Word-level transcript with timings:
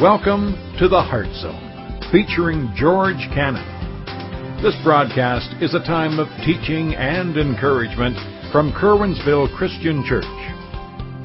Welcome 0.00 0.54
to 0.78 0.86
the 0.86 1.02
Heart 1.02 1.34
Zone, 1.42 1.58
featuring 2.12 2.72
George 2.76 3.18
Cannon. 3.34 3.66
This 4.62 4.76
broadcast 4.84 5.50
is 5.60 5.74
a 5.74 5.80
time 5.80 6.20
of 6.20 6.28
teaching 6.46 6.94
and 6.94 7.36
encouragement 7.36 8.14
from 8.52 8.70
Curwensville 8.70 9.52
Christian 9.56 10.04
Church. 10.06 10.22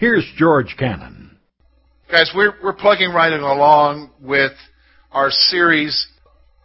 Here's 0.00 0.28
George 0.36 0.74
Cannon. 0.76 1.38
Guys, 2.10 2.32
we're, 2.34 2.54
we're 2.64 2.72
plugging 2.72 3.10
right 3.10 3.32
along 3.32 4.10
with 4.20 4.54
our 5.12 5.30
series 5.30 6.08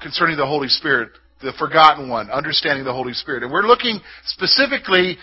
concerning 0.04 0.38
the 0.38 0.46
Holy 0.46 0.68
Spirit, 0.68 1.10
the 1.42 1.54
forgotten 1.58 2.10
one, 2.10 2.30
understanding 2.30 2.86
the 2.86 2.94
Holy 2.94 3.14
Spirit. 3.14 3.44
And 3.44 3.52
we're 3.52 3.68
looking 3.68 4.00
specifically, 4.26 5.18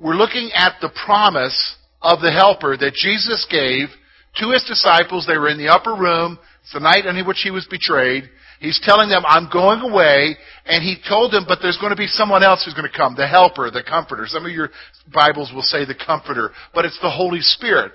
we're 0.00 0.14
looking 0.14 0.50
at 0.54 0.76
the 0.80 0.90
promise 1.04 1.76
of 2.00 2.20
the 2.20 2.32
helper 2.32 2.76
that 2.76 2.94
Jesus 2.94 3.46
gave 3.50 3.88
to 4.36 4.50
his 4.52 4.64
disciples. 4.64 5.26
They 5.26 5.36
were 5.36 5.48
in 5.48 5.58
the 5.58 5.68
upper 5.68 5.94
room. 5.94 6.38
It's 6.62 6.72
the 6.72 6.80
night 6.80 7.06
in 7.06 7.26
which 7.26 7.40
he 7.42 7.50
was 7.50 7.66
betrayed. 7.70 8.30
He's 8.60 8.80
telling 8.82 9.08
them, 9.08 9.22
I'm 9.26 9.48
going 9.50 9.80
away. 9.80 10.36
And 10.66 10.82
he 10.82 10.96
told 11.08 11.32
them, 11.32 11.44
but 11.48 11.58
there's 11.62 11.78
going 11.78 11.90
to 11.90 11.96
be 11.96 12.06
someone 12.06 12.44
else 12.44 12.64
who's 12.64 12.74
going 12.74 12.90
to 12.90 12.96
come, 12.96 13.16
the 13.16 13.26
helper, 13.26 13.70
the 13.70 13.82
comforter. 13.82 14.24
Some 14.26 14.44
of 14.44 14.52
your 14.52 14.70
Bibles 15.12 15.50
will 15.52 15.62
say 15.62 15.84
the 15.84 15.94
comforter, 15.94 16.52
but 16.74 16.84
it's 16.84 16.98
the 17.00 17.10
Holy 17.10 17.40
Spirit. 17.40 17.92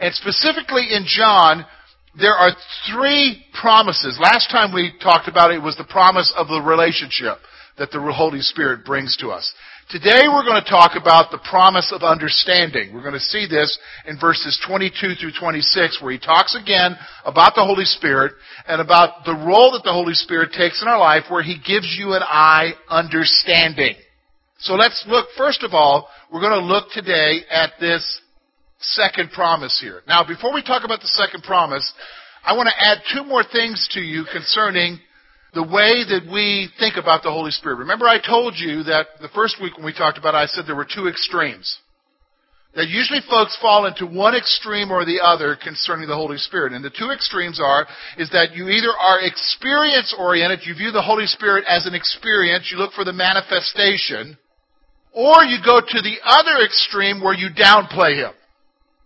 And 0.00 0.14
specifically 0.14 0.88
in 0.92 1.04
John, 1.06 1.64
there 2.18 2.34
are 2.34 2.52
three 2.90 3.44
promises. 3.58 4.18
Last 4.20 4.50
time 4.50 4.74
we 4.74 4.92
talked 5.02 5.28
about 5.28 5.50
it, 5.50 5.56
it 5.56 5.62
was 5.62 5.76
the 5.76 5.84
promise 5.84 6.32
of 6.36 6.48
the 6.48 6.60
relationship 6.60 7.38
that 7.78 7.90
the 7.90 8.00
Holy 8.14 8.40
Spirit 8.40 8.84
brings 8.84 9.16
to 9.18 9.28
us. 9.28 9.52
Today 9.88 10.28
we're 10.28 10.44
going 10.44 10.62
to 10.62 10.70
talk 10.70 10.92
about 10.94 11.30
the 11.30 11.40
promise 11.48 11.92
of 11.92 12.02
understanding. 12.02 12.94
We're 12.94 13.02
going 13.02 13.14
to 13.14 13.20
see 13.20 13.46
this 13.48 13.78
in 14.06 14.18
verses 14.18 14.60
22 14.66 15.14
through 15.20 15.32
26 15.38 16.00
where 16.00 16.12
he 16.12 16.18
talks 16.18 16.56
again 16.56 16.96
about 17.24 17.54
the 17.54 17.64
Holy 17.64 17.84
Spirit 17.84 18.32
and 18.66 18.80
about 18.80 19.24
the 19.24 19.34
role 19.34 19.72
that 19.72 19.82
the 19.84 19.92
Holy 19.92 20.14
Spirit 20.14 20.52
takes 20.56 20.80
in 20.82 20.88
our 20.88 20.98
life 20.98 21.24
where 21.28 21.42
he 21.42 21.56
gives 21.58 21.96
you 21.98 22.12
and 22.12 22.24
I 22.24 22.72
understanding. 22.88 23.96
So 24.58 24.74
let's 24.74 25.04
look, 25.08 25.26
first 25.36 25.62
of 25.62 25.74
all, 25.74 26.08
we're 26.32 26.40
going 26.40 26.60
to 26.60 26.66
look 26.66 26.90
today 26.92 27.40
at 27.50 27.72
this 27.80 28.21
second 28.82 29.30
promise 29.32 29.78
here. 29.80 30.02
Now, 30.06 30.24
before 30.26 30.52
we 30.52 30.62
talk 30.62 30.84
about 30.84 31.00
the 31.00 31.08
second 31.08 31.42
promise, 31.42 31.92
I 32.44 32.56
want 32.56 32.68
to 32.68 32.88
add 32.88 32.98
two 33.14 33.24
more 33.24 33.44
things 33.44 33.88
to 33.92 34.00
you 34.00 34.24
concerning 34.32 34.98
the 35.54 35.62
way 35.62 36.02
that 36.08 36.28
we 36.32 36.70
think 36.78 36.96
about 36.96 37.22
the 37.22 37.30
Holy 37.30 37.50
Spirit. 37.50 37.76
Remember 37.76 38.06
I 38.06 38.18
told 38.18 38.54
you 38.56 38.84
that 38.84 39.06
the 39.20 39.28
first 39.28 39.56
week 39.62 39.76
when 39.76 39.84
we 39.84 39.92
talked 39.92 40.18
about 40.18 40.34
it, 40.34 40.38
I 40.38 40.46
said 40.46 40.64
there 40.66 40.76
were 40.76 40.88
two 40.88 41.08
extremes. 41.08 41.78
That 42.74 42.88
usually 42.88 43.20
folks 43.28 43.56
fall 43.60 43.84
into 43.84 44.06
one 44.06 44.34
extreme 44.34 44.90
or 44.90 45.04
the 45.04 45.20
other 45.20 45.58
concerning 45.62 46.08
the 46.08 46.16
Holy 46.16 46.38
Spirit. 46.38 46.72
And 46.72 46.82
the 46.82 46.88
two 46.88 47.10
extremes 47.10 47.60
are, 47.60 47.86
is 48.16 48.30
that 48.30 48.56
you 48.56 48.68
either 48.68 48.88
are 48.88 49.20
experience 49.20 50.14
oriented, 50.18 50.60
you 50.64 50.74
view 50.74 50.90
the 50.90 51.02
Holy 51.02 51.26
Spirit 51.26 51.66
as 51.68 51.84
an 51.84 51.94
experience, 51.94 52.70
you 52.72 52.78
look 52.78 52.94
for 52.94 53.04
the 53.04 53.12
manifestation, 53.12 54.38
or 55.12 55.44
you 55.44 55.58
go 55.62 55.82
to 55.84 56.00
the 56.00 56.16
other 56.24 56.64
extreme 56.64 57.20
where 57.20 57.34
you 57.34 57.50
downplay 57.50 58.16
Him. 58.16 58.32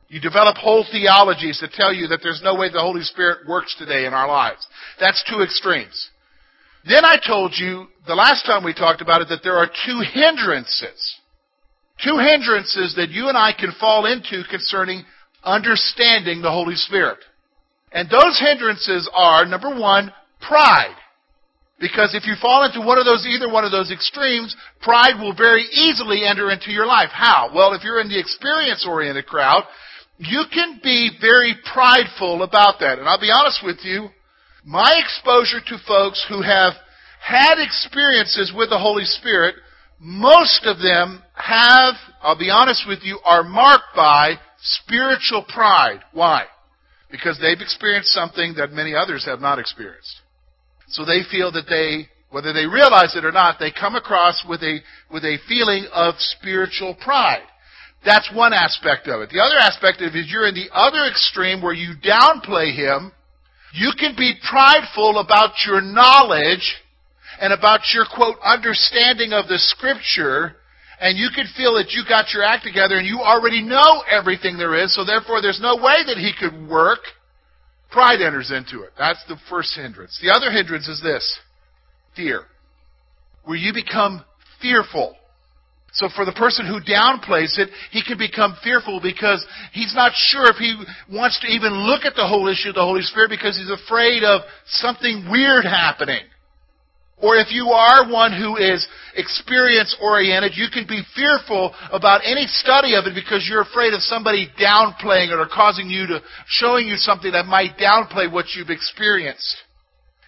You 0.08 0.20
develop 0.20 0.56
whole 0.56 0.86
theologies 0.90 1.58
that 1.60 1.72
tell 1.72 1.92
you 1.92 2.06
that 2.08 2.20
there's 2.22 2.42
no 2.42 2.54
way 2.54 2.70
the 2.70 2.80
Holy 2.80 3.02
Spirit 3.02 3.48
works 3.48 3.74
today 3.76 4.06
in 4.06 4.14
our 4.14 4.28
lives. 4.28 4.64
That's 5.00 5.24
two 5.28 5.42
extremes. 5.42 6.10
Then 6.88 7.04
I 7.04 7.16
told 7.26 7.54
you, 7.56 7.88
the 8.06 8.14
last 8.14 8.46
time 8.46 8.62
we 8.62 8.72
talked 8.72 9.02
about 9.02 9.20
it, 9.20 9.28
that 9.30 9.40
there 9.42 9.56
are 9.56 9.66
two 9.66 10.00
hindrances. 10.14 11.16
Two 12.04 12.18
hindrances 12.18 12.94
that 12.94 13.10
you 13.10 13.28
and 13.28 13.36
I 13.36 13.52
can 13.52 13.72
fall 13.80 14.06
into 14.06 14.44
concerning 14.48 15.04
understanding 15.42 16.40
the 16.42 16.52
Holy 16.52 16.76
Spirit. 16.76 17.18
And 17.90 18.08
those 18.08 18.38
hindrances 18.38 19.10
are, 19.12 19.44
number 19.46 19.74
one, 19.74 20.12
pride. 20.40 20.94
Because 21.80 22.14
if 22.14 22.26
you 22.26 22.34
fall 22.40 22.64
into 22.64 22.86
one 22.86 22.98
of 22.98 23.04
those, 23.04 23.26
either 23.26 23.52
one 23.52 23.64
of 23.64 23.72
those 23.72 23.90
extremes, 23.90 24.54
pride 24.80 25.20
will 25.20 25.34
very 25.34 25.62
easily 25.72 26.24
enter 26.24 26.50
into 26.50 26.70
your 26.70 26.86
life. 26.86 27.10
How? 27.12 27.50
Well, 27.54 27.74
if 27.74 27.82
you're 27.82 28.00
in 28.00 28.08
the 28.08 28.18
experience-oriented 28.18 29.26
crowd, 29.26 29.64
you 30.18 30.44
can 30.52 30.80
be 30.82 31.10
very 31.20 31.54
prideful 31.72 32.42
about 32.42 32.80
that. 32.80 32.98
And 32.98 33.08
I'll 33.08 33.20
be 33.20 33.32
honest 33.32 33.60
with 33.64 33.78
you, 33.82 34.08
my 34.64 35.00
exposure 35.02 35.60
to 35.60 35.78
folks 35.86 36.24
who 36.28 36.42
have 36.42 36.72
had 37.20 37.56
experiences 37.58 38.52
with 38.56 38.70
the 38.70 38.78
Holy 38.78 39.04
Spirit, 39.04 39.56
most 39.98 40.64
of 40.64 40.78
them 40.78 41.22
have, 41.34 41.94
I'll 42.22 42.38
be 42.38 42.50
honest 42.50 42.84
with 42.88 43.00
you, 43.02 43.18
are 43.24 43.42
marked 43.42 43.94
by 43.94 44.34
spiritual 44.60 45.44
pride. 45.48 46.00
Why? 46.12 46.44
Because 47.10 47.38
they've 47.40 47.60
experienced 47.60 48.10
something 48.10 48.54
that 48.56 48.72
many 48.72 48.94
others 48.94 49.24
have 49.26 49.40
not 49.40 49.58
experienced. 49.58 50.20
So 50.88 51.04
they 51.04 51.20
feel 51.30 51.52
that 51.52 51.68
they, 51.68 52.08
whether 52.30 52.52
they 52.52 52.66
realize 52.66 53.14
it 53.16 53.24
or 53.24 53.32
not, 53.32 53.58
they 53.58 53.70
come 53.70 53.94
across 53.94 54.44
with 54.48 54.62
a, 54.62 54.80
with 55.10 55.24
a 55.24 55.38
feeling 55.48 55.86
of 55.92 56.14
spiritual 56.18 56.94
pride. 56.94 57.46
That's 58.04 58.30
one 58.32 58.52
aspect 58.52 59.08
of 59.08 59.20
it. 59.22 59.30
The 59.30 59.40
other 59.40 59.58
aspect 59.58 60.00
of 60.00 60.14
it 60.14 60.18
is 60.18 60.30
you're 60.30 60.46
in 60.46 60.54
the 60.54 60.70
other 60.72 61.06
extreme 61.10 61.60
where 61.60 61.74
you 61.74 61.94
downplay 62.04 62.74
Him. 62.74 63.12
You 63.74 63.92
can 63.98 64.14
be 64.16 64.34
prideful 64.48 65.18
about 65.18 65.54
your 65.66 65.80
knowledge 65.80 66.76
and 67.40 67.52
about 67.52 67.80
your, 67.92 68.04
quote, 68.14 68.36
understanding 68.44 69.32
of 69.32 69.48
the 69.48 69.58
Scripture, 69.58 70.56
and 71.00 71.18
you 71.18 71.28
can 71.34 71.46
feel 71.56 71.74
that 71.74 71.90
you 71.90 72.04
got 72.08 72.32
your 72.32 72.42
act 72.42 72.64
together 72.64 72.96
and 72.96 73.06
you 73.06 73.20
already 73.20 73.62
know 73.62 74.02
everything 74.10 74.56
there 74.56 74.74
is, 74.74 74.94
so 74.94 75.04
therefore 75.04 75.42
there's 75.42 75.60
no 75.60 75.76
way 75.76 76.06
that 76.06 76.16
He 76.16 76.32
could 76.38 76.68
work. 76.68 77.00
Pride 77.90 78.22
enters 78.22 78.50
into 78.50 78.82
it. 78.82 78.92
That's 78.98 79.22
the 79.28 79.36
first 79.50 79.76
hindrance. 79.76 80.18
The 80.22 80.30
other 80.30 80.50
hindrance 80.50 80.88
is 80.88 81.02
this 81.02 81.38
fear, 82.14 82.42
where 83.44 83.58
you 83.58 83.72
become 83.72 84.24
fearful. 84.62 85.16
So 85.96 86.10
for 86.14 86.26
the 86.26 86.32
person 86.32 86.66
who 86.66 86.76
downplays 86.80 87.56
it, 87.56 87.70
he 87.90 88.04
can 88.04 88.18
become 88.18 88.54
fearful 88.62 89.00
because 89.00 89.44
he's 89.72 89.94
not 89.94 90.12
sure 90.14 90.50
if 90.50 90.56
he 90.56 90.76
wants 91.10 91.40
to 91.40 91.48
even 91.48 91.72
look 91.88 92.04
at 92.04 92.14
the 92.14 92.26
whole 92.26 92.48
issue 92.48 92.68
of 92.68 92.74
the 92.74 92.84
Holy 92.84 93.00
Spirit 93.00 93.30
because 93.30 93.56
he's 93.56 93.70
afraid 93.70 94.22
of 94.22 94.42
something 94.66 95.26
weird 95.30 95.64
happening. 95.64 96.20
Or 97.16 97.36
if 97.36 97.50
you 97.50 97.68
are 97.72 98.12
one 98.12 98.36
who 98.36 98.56
is 98.56 98.86
experience 99.16 99.96
oriented, 99.98 100.52
you 100.54 100.66
can 100.70 100.86
be 100.86 101.00
fearful 101.14 101.74
about 101.90 102.20
any 102.26 102.46
study 102.46 102.94
of 102.94 103.06
it 103.06 103.14
because 103.14 103.48
you're 103.48 103.62
afraid 103.62 103.94
of 103.94 104.02
somebody 104.02 104.52
downplaying 104.60 105.32
it 105.32 105.40
or 105.40 105.48
causing 105.48 105.88
you 105.88 106.06
to, 106.08 106.20
showing 106.46 106.86
you 106.86 106.96
something 106.96 107.32
that 107.32 107.46
might 107.46 107.78
downplay 107.78 108.30
what 108.30 108.52
you've 108.54 108.68
experienced. 108.68 109.56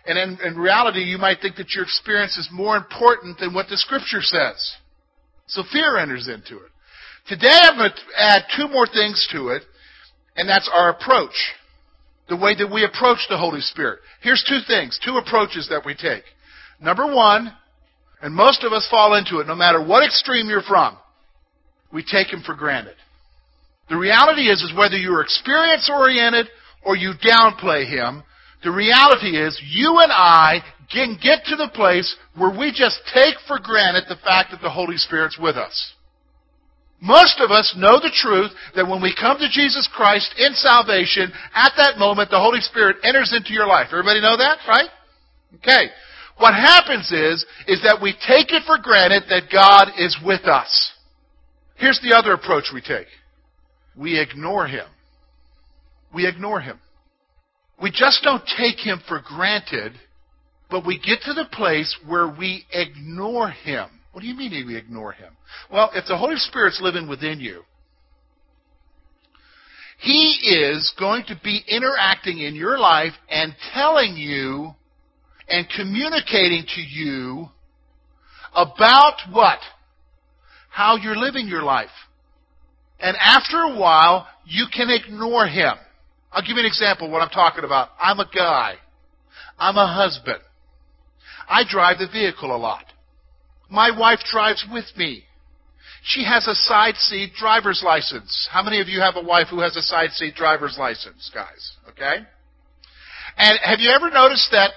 And 0.06 0.16
in, 0.16 0.38
in 0.42 0.56
reality, 0.56 1.00
you 1.00 1.18
might 1.18 1.42
think 1.42 1.56
that 1.56 1.74
your 1.74 1.84
experience 1.84 2.38
is 2.38 2.48
more 2.50 2.78
important 2.78 3.38
than 3.38 3.52
what 3.52 3.68
the 3.68 3.76
Scripture 3.76 4.22
says. 4.22 4.56
So 5.48 5.62
fear 5.72 5.96
enters 5.96 6.28
into 6.28 6.56
it. 6.56 6.70
Today 7.26 7.48
I'm 7.50 7.76
going 7.76 7.90
to 7.90 8.22
add 8.22 8.42
two 8.56 8.68
more 8.68 8.86
things 8.86 9.26
to 9.32 9.48
it, 9.48 9.62
and 10.36 10.48
that's 10.48 10.70
our 10.72 10.90
approach. 10.90 11.34
The 12.28 12.36
way 12.36 12.54
that 12.54 12.70
we 12.72 12.84
approach 12.84 13.18
the 13.28 13.38
Holy 13.38 13.60
Spirit. 13.60 14.00
Here's 14.22 14.44
two 14.46 14.60
things, 14.66 15.00
two 15.02 15.16
approaches 15.16 15.68
that 15.70 15.84
we 15.84 15.94
take. 15.94 16.22
Number 16.80 17.06
one, 17.06 17.52
and 18.20 18.34
most 18.34 18.62
of 18.62 18.72
us 18.72 18.86
fall 18.90 19.14
into 19.14 19.40
it 19.40 19.46
no 19.46 19.54
matter 19.54 19.82
what 19.82 20.04
extreme 20.04 20.48
you're 20.48 20.62
from, 20.62 20.96
we 21.92 22.02
take 22.02 22.28
Him 22.28 22.42
for 22.44 22.54
granted. 22.54 22.96
The 23.88 23.96
reality 23.96 24.42
is, 24.42 24.60
is 24.60 24.76
whether 24.76 24.96
you're 24.96 25.22
experience 25.22 25.90
oriented 25.90 26.46
or 26.84 26.96
you 26.96 27.12
downplay 27.24 27.86
Him, 27.86 28.22
the 28.62 28.70
reality 28.70 29.36
is 29.36 29.58
you 29.64 29.98
and 30.00 30.12
I 30.12 30.60
can 30.92 31.18
get 31.22 31.44
to 31.44 31.56
the 31.56 31.70
place 31.74 32.16
where 32.36 32.56
we 32.56 32.72
just 32.74 33.00
take 33.12 33.36
for 33.46 33.58
granted 33.58 34.04
the 34.08 34.16
fact 34.24 34.50
that 34.52 34.60
the 34.62 34.70
Holy 34.70 34.96
Spirit's 34.96 35.38
with 35.38 35.56
us. 35.56 35.92
Most 37.00 37.40
of 37.40 37.50
us 37.50 37.74
know 37.76 38.00
the 38.00 38.12
truth 38.12 38.50
that 38.74 38.88
when 38.88 39.00
we 39.00 39.14
come 39.14 39.38
to 39.38 39.48
Jesus 39.48 39.88
Christ 39.94 40.34
in 40.36 40.52
salvation, 40.54 41.30
at 41.54 41.72
that 41.76 41.98
moment 41.98 42.30
the 42.30 42.40
Holy 42.40 42.60
Spirit 42.60 42.96
enters 43.04 43.32
into 43.36 43.52
your 43.52 43.66
life. 43.66 43.88
Everybody 43.92 44.20
know 44.20 44.36
that, 44.36 44.58
right? 44.66 44.88
Okay. 45.56 45.92
What 46.38 46.54
happens 46.54 47.10
is, 47.12 47.44
is 47.66 47.82
that 47.82 48.00
we 48.02 48.12
take 48.12 48.52
it 48.52 48.62
for 48.66 48.78
granted 48.78 49.24
that 49.28 49.50
God 49.52 49.90
is 49.98 50.16
with 50.24 50.44
us. 50.44 50.92
Here's 51.76 52.00
the 52.02 52.16
other 52.16 52.32
approach 52.32 52.70
we 52.72 52.80
take. 52.80 53.06
We 53.96 54.18
ignore 54.18 54.66
Him. 54.66 54.86
We 56.14 56.26
ignore 56.26 56.60
Him. 56.60 56.80
We 57.80 57.90
just 57.90 58.22
don't 58.24 58.42
take 58.56 58.78
Him 58.78 59.00
for 59.06 59.20
granted 59.20 59.92
but 60.70 60.86
we 60.86 60.98
get 60.98 61.20
to 61.22 61.32
the 61.32 61.46
place 61.52 61.96
where 62.06 62.28
we 62.28 62.64
ignore 62.72 63.50
Him. 63.50 63.88
What 64.12 64.22
do 64.22 64.26
you 64.26 64.34
mean 64.34 64.66
we 64.66 64.76
ignore 64.76 65.12
Him? 65.12 65.36
Well, 65.70 65.90
if 65.94 66.06
the 66.06 66.16
Holy 66.16 66.36
Spirit's 66.36 66.80
living 66.82 67.08
within 67.08 67.40
you, 67.40 67.62
He 69.98 70.38
is 70.42 70.92
going 70.98 71.24
to 71.28 71.40
be 71.42 71.62
interacting 71.68 72.38
in 72.38 72.54
your 72.54 72.78
life 72.78 73.12
and 73.30 73.54
telling 73.72 74.16
you 74.16 74.74
and 75.48 75.66
communicating 75.74 76.64
to 76.74 76.80
you 76.80 77.48
about 78.54 79.14
what? 79.32 79.58
How 80.70 80.96
you're 80.96 81.16
living 81.16 81.48
your 81.48 81.62
life. 81.62 81.90
And 83.00 83.16
after 83.16 83.58
a 83.58 83.78
while, 83.78 84.26
you 84.44 84.66
can 84.72 84.88
ignore 84.90 85.46
him. 85.46 85.74
I'll 86.32 86.42
give 86.42 86.56
you 86.56 86.60
an 86.60 86.66
example 86.66 87.06
of 87.06 87.12
what 87.12 87.22
I'm 87.22 87.30
talking 87.30 87.64
about. 87.64 87.90
I'm 88.00 88.18
a 88.18 88.28
guy. 88.34 88.74
I'm 89.58 89.76
a 89.76 89.86
husband. 89.86 90.38
I 91.48 91.64
drive 91.68 91.98
the 91.98 92.08
vehicle 92.08 92.54
a 92.54 92.58
lot. 92.58 92.84
My 93.70 93.96
wife 93.96 94.20
drives 94.30 94.64
with 94.70 94.84
me. 94.96 95.24
She 96.02 96.24
has 96.24 96.46
a 96.46 96.54
side 96.54 96.96
seat 96.96 97.32
driver's 97.38 97.82
license. 97.84 98.48
How 98.50 98.62
many 98.62 98.80
of 98.80 98.88
you 98.88 99.00
have 99.00 99.16
a 99.16 99.22
wife 99.22 99.48
who 99.50 99.60
has 99.60 99.76
a 99.76 99.82
side 99.82 100.10
seat 100.12 100.34
driver's 100.34 100.76
license, 100.78 101.30
guys? 101.34 101.72
Okay? 101.90 102.16
And 103.36 103.58
have 103.62 103.80
you 103.80 103.90
ever 103.90 104.10
noticed 104.10 104.48
that 104.52 104.70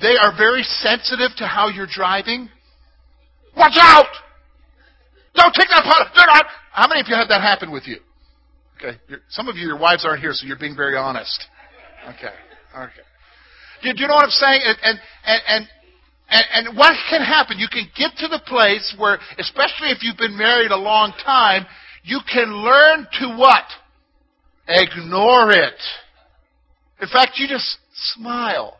they 0.00 0.16
are 0.16 0.36
very 0.36 0.62
sensitive 0.62 1.30
to 1.38 1.46
how 1.46 1.68
you're 1.68 1.88
driving? 1.90 2.48
Watch 3.56 3.76
out! 3.80 4.06
Don't 5.34 5.54
take 5.54 5.68
that 5.68 5.84
part. 5.84 6.14
Do 6.14 6.22
not. 6.26 6.46
How 6.72 6.88
many 6.88 7.00
of 7.00 7.08
you 7.08 7.14
had 7.14 7.28
that 7.28 7.42
happen 7.42 7.70
with 7.70 7.86
you? 7.86 7.98
Okay. 8.76 8.98
You're, 9.08 9.20
some 9.28 9.48
of 9.48 9.56
you, 9.56 9.66
your 9.66 9.78
wives 9.78 10.04
aren't 10.04 10.20
here, 10.20 10.32
so 10.32 10.46
you're 10.46 10.58
being 10.58 10.76
very 10.76 10.96
honest. 10.96 11.46
Okay. 12.08 12.34
Okay. 12.76 13.06
Do, 13.82 13.92
do 13.92 14.00
you 14.00 14.08
know 14.08 14.14
what 14.14 14.24
I'm 14.24 14.30
saying? 14.30 14.60
And, 14.64 14.76
and, 14.82 14.98
and, 15.48 15.68
and, 16.28 16.44
and 16.52 16.76
what 16.76 16.94
can 17.08 17.22
happen? 17.22 17.58
You 17.58 17.68
can 17.70 17.86
get 17.96 18.12
to 18.18 18.28
the 18.28 18.40
place 18.46 18.94
where, 18.98 19.18
especially 19.38 19.90
if 19.90 20.02
you've 20.02 20.16
been 20.16 20.36
married 20.36 20.70
a 20.72 20.76
long 20.76 21.12
time, 21.24 21.66
you 22.02 22.20
can 22.32 22.52
learn 22.52 23.06
to 23.20 23.36
what? 23.36 23.64
Ignore 24.68 25.52
it. 25.52 25.80
In 27.00 27.08
fact, 27.08 27.38
you 27.38 27.46
just 27.46 27.78
smile. 28.14 28.76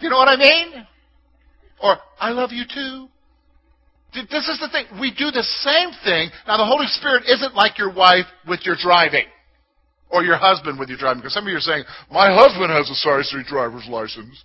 You 0.00 0.10
know 0.10 0.16
what 0.16 0.28
I 0.28 0.36
mean? 0.36 0.86
Or, 1.82 1.96
I 2.20 2.30
love 2.30 2.50
you 2.52 2.64
too. 2.64 3.08
This 4.30 4.48
is 4.48 4.60
the 4.60 4.68
thing. 4.70 4.86
We 5.00 5.10
do 5.10 5.30
the 5.30 5.42
same 5.42 5.90
thing. 6.04 6.30
Now, 6.46 6.56
the 6.56 6.64
Holy 6.64 6.86
Spirit 6.86 7.24
isn't 7.28 7.54
like 7.54 7.78
your 7.78 7.92
wife 7.92 8.24
with 8.48 8.60
your 8.64 8.76
driving. 8.78 9.26
Or 10.10 10.22
your 10.22 10.36
husband 10.36 10.78
with 10.78 10.88
your 10.88 10.98
driving. 10.98 11.20
Because 11.20 11.34
some 11.34 11.44
of 11.44 11.50
you 11.50 11.56
are 11.56 11.60
saying, 11.60 11.84
my 12.10 12.32
husband 12.32 12.70
has 12.70 12.88
a 12.88 12.94
side 12.94 13.24
seat 13.24 13.46
driver's 13.46 13.86
license. 13.88 14.44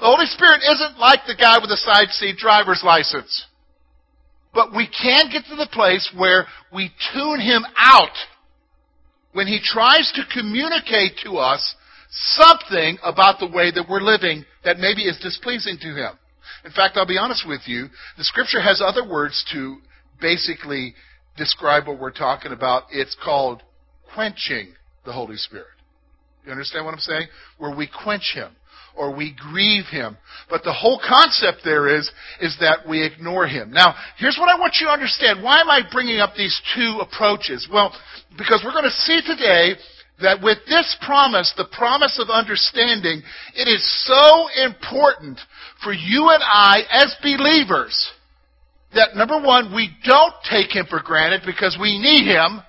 The 0.00 0.06
Holy 0.06 0.24
Spirit 0.24 0.62
isn't 0.64 0.98
like 0.98 1.26
the 1.26 1.36
guy 1.36 1.58
with 1.60 1.70
a 1.70 1.76
side 1.76 2.08
seat 2.08 2.38
driver's 2.38 2.82
license. 2.82 3.44
But 4.54 4.74
we 4.74 4.88
can 4.88 5.30
get 5.30 5.44
to 5.50 5.56
the 5.56 5.68
place 5.70 6.10
where 6.16 6.46
we 6.72 6.90
tune 7.12 7.38
him 7.38 7.66
out 7.76 8.16
when 9.32 9.46
he 9.46 9.60
tries 9.62 10.10
to 10.14 10.22
communicate 10.32 11.18
to 11.24 11.36
us 11.36 11.76
something 12.10 12.96
about 13.02 13.40
the 13.40 13.46
way 13.46 13.70
that 13.70 13.88
we're 13.90 14.00
living 14.00 14.46
that 14.64 14.78
maybe 14.78 15.02
is 15.02 15.18
displeasing 15.20 15.76
to 15.82 15.88
him. 15.88 16.18
In 16.64 16.72
fact, 16.72 16.96
I'll 16.96 17.06
be 17.06 17.18
honest 17.18 17.46
with 17.46 17.60
you, 17.66 17.88
the 18.16 18.24
scripture 18.24 18.62
has 18.62 18.82
other 18.82 19.06
words 19.06 19.44
to 19.52 19.76
basically 20.18 20.94
describe 21.36 21.86
what 21.86 22.00
we're 22.00 22.10
talking 22.10 22.52
about. 22.52 22.84
It's 22.90 23.16
called 23.22 23.62
quenching 24.14 24.72
the 25.04 25.12
Holy 25.12 25.36
Spirit. 25.36 25.66
You 26.46 26.52
understand 26.52 26.86
what 26.86 26.94
I'm 26.94 27.00
saying? 27.00 27.28
Where 27.58 27.76
we 27.76 27.86
quench 27.86 28.32
him 28.34 28.56
or 28.96 29.14
we 29.14 29.34
grieve 29.36 29.86
him. 29.86 30.16
But 30.48 30.62
the 30.64 30.72
whole 30.72 31.00
concept 31.06 31.60
there 31.64 31.88
is, 31.88 32.10
is 32.40 32.56
that 32.60 32.88
we 32.88 33.04
ignore 33.04 33.46
him. 33.46 33.70
Now, 33.70 33.94
here's 34.18 34.38
what 34.38 34.48
I 34.48 34.58
want 34.58 34.76
you 34.80 34.86
to 34.86 34.92
understand. 34.92 35.42
Why 35.42 35.60
am 35.60 35.70
I 35.70 35.82
bringing 35.90 36.18
up 36.18 36.34
these 36.36 36.60
two 36.74 37.00
approaches? 37.00 37.68
Well, 37.72 37.94
because 38.36 38.62
we're 38.64 38.72
going 38.72 38.84
to 38.84 38.90
see 38.90 39.20
today 39.24 39.74
that 40.20 40.42
with 40.42 40.58
this 40.68 40.96
promise, 41.00 41.52
the 41.56 41.68
promise 41.72 42.18
of 42.20 42.28
understanding, 42.28 43.22
it 43.54 43.68
is 43.68 43.82
so 44.06 44.48
important 44.64 45.38
for 45.82 45.92
you 45.92 46.28
and 46.30 46.42
I 46.42 46.82
as 46.90 47.16
believers 47.22 48.12
that 48.94 49.14
number 49.14 49.40
one, 49.40 49.74
we 49.74 49.90
don't 50.04 50.34
take 50.48 50.74
him 50.74 50.86
for 50.88 51.00
granted 51.00 51.42
because 51.46 51.78
we 51.80 51.98
need 51.98 52.26
him. 52.26 52.60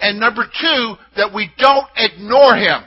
And 0.00 0.18
number 0.18 0.44
two, 0.44 0.94
that 1.16 1.32
we 1.34 1.50
don't 1.58 1.86
ignore 1.96 2.56
him. 2.56 2.82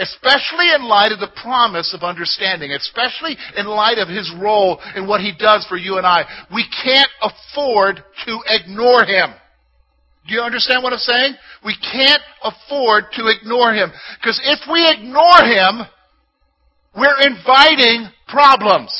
Especially 0.00 0.72
in 0.74 0.88
light 0.88 1.12
of 1.12 1.20
the 1.20 1.30
promise 1.42 1.92
of 1.92 2.02
understanding, 2.02 2.72
especially 2.72 3.36
in 3.54 3.66
light 3.66 3.98
of 3.98 4.08
his 4.08 4.32
role 4.40 4.80
and 4.96 5.06
what 5.06 5.20
he 5.20 5.32
does 5.38 5.66
for 5.68 5.76
you 5.76 5.98
and 5.98 6.06
I. 6.06 6.24
We 6.52 6.64
can't 6.82 7.10
afford 7.20 8.02
to 8.24 8.40
ignore 8.48 9.04
him. 9.04 9.36
Do 10.26 10.34
you 10.34 10.40
understand 10.40 10.82
what 10.82 10.94
I'm 10.94 10.98
saying? 11.00 11.34
We 11.64 11.76
can't 11.76 12.22
afford 12.42 13.12
to 13.12 13.28
ignore 13.28 13.74
him. 13.74 13.92
Because 14.20 14.40
if 14.42 14.60
we 14.72 14.88
ignore 14.88 15.44
him, 15.44 15.84
we're 16.96 17.20
inviting 17.20 18.08
problems. 18.26 18.92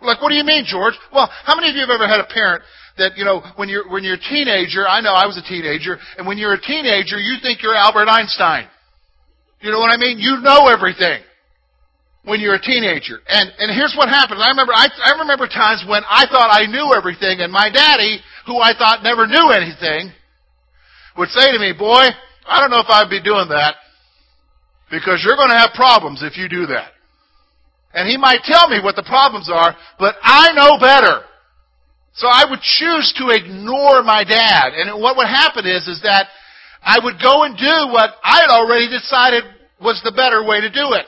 Like, 0.00 0.20
what 0.20 0.30
do 0.30 0.34
you 0.34 0.44
mean, 0.44 0.64
George? 0.66 0.94
Well, 1.14 1.30
how 1.44 1.54
many 1.54 1.70
of 1.70 1.76
you 1.76 1.82
have 1.82 1.94
ever 1.94 2.08
had 2.08 2.18
a 2.18 2.26
parent 2.26 2.64
that, 2.98 3.16
you 3.16 3.24
know, 3.24 3.42
when 3.54 3.68
you're, 3.68 3.88
when 3.88 4.02
you're 4.02 4.16
a 4.16 4.28
teenager, 4.28 4.86
I 4.88 5.00
know 5.00 5.12
I 5.12 5.26
was 5.26 5.38
a 5.38 5.48
teenager, 5.48 5.96
and 6.18 6.26
when 6.26 6.38
you're 6.38 6.54
a 6.54 6.60
teenager, 6.60 7.18
you 7.18 7.36
think 7.40 7.62
you're 7.62 7.74
Albert 7.74 8.08
Einstein. 8.08 8.66
You 9.62 9.70
know 9.70 9.78
what 9.78 9.94
I 9.94 9.96
mean? 9.96 10.18
You 10.18 10.42
know 10.42 10.66
everything 10.68 11.22
when 12.24 12.40
you're 12.40 12.54
a 12.54 12.62
teenager. 12.62 13.18
And, 13.26 13.50
and 13.58 13.70
here's 13.70 13.94
what 13.96 14.08
happens. 14.08 14.42
I 14.42 14.50
remember, 14.50 14.72
I, 14.74 14.90
I 15.04 15.18
remember 15.22 15.46
times 15.46 15.84
when 15.88 16.02
I 16.06 16.26
thought 16.26 16.50
I 16.50 16.66
knew 16.66 16.94
everything, 16.94 17.40
and 17.40 17.50
my 17.52 17.70
daddy, 17.70 18.18
who 18.46 18.58
I 18.58 18.74
thought 18.76 19.02
never 19.02 19.26
knew 19.26 19.50
anything, 19.50 20.12
would 21.16 21.28
say 21.30 21.50
to 21.52 21.58
me, 21.58 21.72
boy, 21.72 22.10
I 22.46 22.60
don't 22.60 22.70
know 22.70 22.80
if 22.80 22.90
I'd 22.90 23.10
be 23.10 23.22
doing 23.22 23.48
that 23.50 23.76
because 24.90 25.22
you're 25.24 25.36
going 25.36 25.50
to 25.50 25.58
have 25.58 25.70
problems 25.74 26.22
if 26.22 26.36
you 26.36 26.48
do 26.48 26.66
that. 26.66 26.90
And 27.94 28.08
he 28.08 28.16
might 28.16 28.42
tell 28.44 28.68
me 28.68 28.80
what 28.82 28.96
the 28.96 29.02
problems 29.06 29.50
are, 29.52 29.76
but 29.98 30.16
I 30.22 30.52
know 30.52 30.78
better. 30.78 31.22
So 32.14 32.26
I 32.26 32.44
would 32.48 32.60
choose 32.60 33.14
to 33.18 33.30
ignore 33.30 34.02
my 34.02 34.24
dad. 34.24 34.72
And 34.74 35.00
what 35.00 35.16
would 35.16 35.28
happen 35.28 35.66
is, 35.66 35.88
is 35.88 36.00
that 36.02 36.28
I 36.84 36.98
would 37.02 37.22
go 37.22 37.44
and 37.44 37.56
do 37.56 37.92
what 37.92 38.10
I 38.22 38.40
had 38.40 38.50
already 38.50 38.88
decided 38.88 39.44
was 39.80 40.00
the 40.04 40.12
better 40.12 40.44
way 40.44 40.60
to 40.60 40.70
do 40.70 40.92
it. 40.92 41.06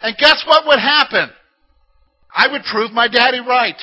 And 0.00 0.16
guess 0.16 0.44
what 0.46 0.66
would 0.66 0.78
happen? 0.78 1.30
I 2.34 2.50
would 2.50 2.62
prove 2.64 2.92
my 2.92 3.08
daddy 3.08 3.40
right. 3.40 3.76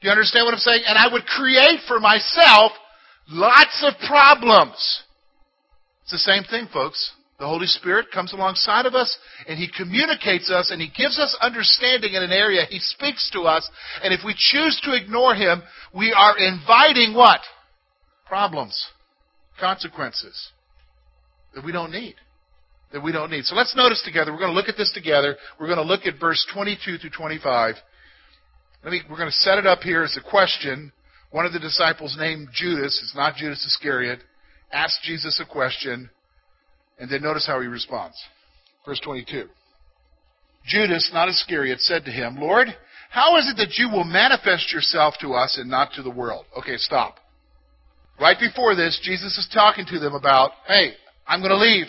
Do 0.00 0.06
you 0.06 0.10
understand 0.10 0.44
what 0.44 0.54
I'm 0.54 0.60
saying? 0.60 0.82
And 0.86 0.98
I 0.98 1.12
would 1.12 1.24
create 1.24 1.80
for 1.88 1.98
myself 1.98 2.72
lots 3.28 3.84
of 3.84 3.94
problems. 4.06 5.02
It's 6.02 6.12
the 6.12 6.18
same 6.18 6.44
thing, 6.44 6.68
folks. 6.72 7.12
The 7.38 7.46
Holy 7.46 7.66
Spirit 7.66 8.06
comes 8.12 8.32
alongside 8.32 8.84
of 8.86 8.94
us 8.94 9.16
and 9.46 9.58
He 9.58 9.70
communicates 9.70 10.50
us 10.50 10.70
and 10.70 10.80
He 10.80 10.88
gives 10.88 11.18
us 11.18 11.36
understanding 11.40 12.14
in 12.14 12.22
an 12.22 12.32
area. 12.32 12.62
He 12.68 12.80
speaks 12.80 13.30
to 13.32 13.42
us. 13.42 13.68
And 14.02 14.12
if 14.12 14.20
we 14.24 14.34
choose 14.36 14.80
to 14.84 14.94
ignore 14.94 15.34
Him, 15.34 15.62
we 15.94 16.12
are 16.12 16.36
inviting 16.36 17.14
what? 17.14 17.40
Problems, 18.26 18.88
consequences 19.58 20.50
that 21.54 21.64
we 21.64 21.72
don't 21.72 21.92
need. 21.92 22.14
That 22.92 23.02
we 23.02 23.12
don't 23.12 23.30
need. 23.30 23.44
So 23.44 23.54
let's 23.54 23.76
notice 23.76 24.02
together. 24.04 24.32
We're 24.32 24.38
going 24.38 24.52
to 24.52 24.56
look 24.56 24.68
at 24.68 24.76
this 24.76 24.92
together. 24.92 25.36
We're 25.60 25.66
going 25.66 25.78
to 25.78 25.84
look 25.84 26.06
at 26.06 26.18
verse 26.18 26.44
22 26.54 26.98
through 26.98 27.10
25. 27.10 27.74
Let 28.84 28.90
me, 28.92 29.02
we're 29.10 29.16
going 29.16 29.28
to 29.28 29.36
set 29.36 29.58
it 29.58 29.66
up 29.66 29.80
here 29.80 30.02
as 30.04 30.16
a 30.16 30.30
question. 30.30 30.92
One 31.30 31.44
of 31.44 31.52
the 31.52 31.58
disciples 31.58 32.16
named 32.18 32.48
Judas, 32.54 32.98
it's 33.02 33.14
not 33.14 33.36
Judas 33.36 33.64
Iscariot, 33.66 34.20
asked 34.72 35.02
Jesus 35.02 35.42
a 35.44 35.50
question. 35.50 36.08
And 36.98 37.10
then 37.10 37.22
notice 37.22 37.46
how 37.46 37.60
he 37.60 37.66
responds. 37.66 38.16
Verse 38.86 39.00
22. 39.00 39.48
Judas, 40.66 41.10
not 41.12 41.28
Iscariot, 41.28 41.80
said 41.80 42.04
to 42.04 42.10
him, 42.10 42.36
Lord, 42.36 42.68
how 43.10 43.36
is 43.38 43.48
it 43.48 43.56
that 43.56 43.78
you 43.78 43.88
will 43.90 44.04
manifest 44.04 44.72
yourself 44.72 45.14
to 45.20 45.32
us 45.32 45.58
and 45.58 45.70
not 45.70 45.92
to 45.94 46.02
the 46.02 46.10
world? 46.10 46.44
Okay, 46.58 46.76
stop. 46.76 47.16
Right 48.20 48.36
before 48.38 48.74
this, 48.74 48.98
Jesus 49.02 49.38
is 49.38 49.48
talking 49.52 49.86
to 49.86 49.98
them 49.98 50.14
about, 50.14 50.50
hey, 50.66 50.92
I'm 51.26 51.40
going 51.40 51.52
to 51.52 51.58
leave. 51.58 51.86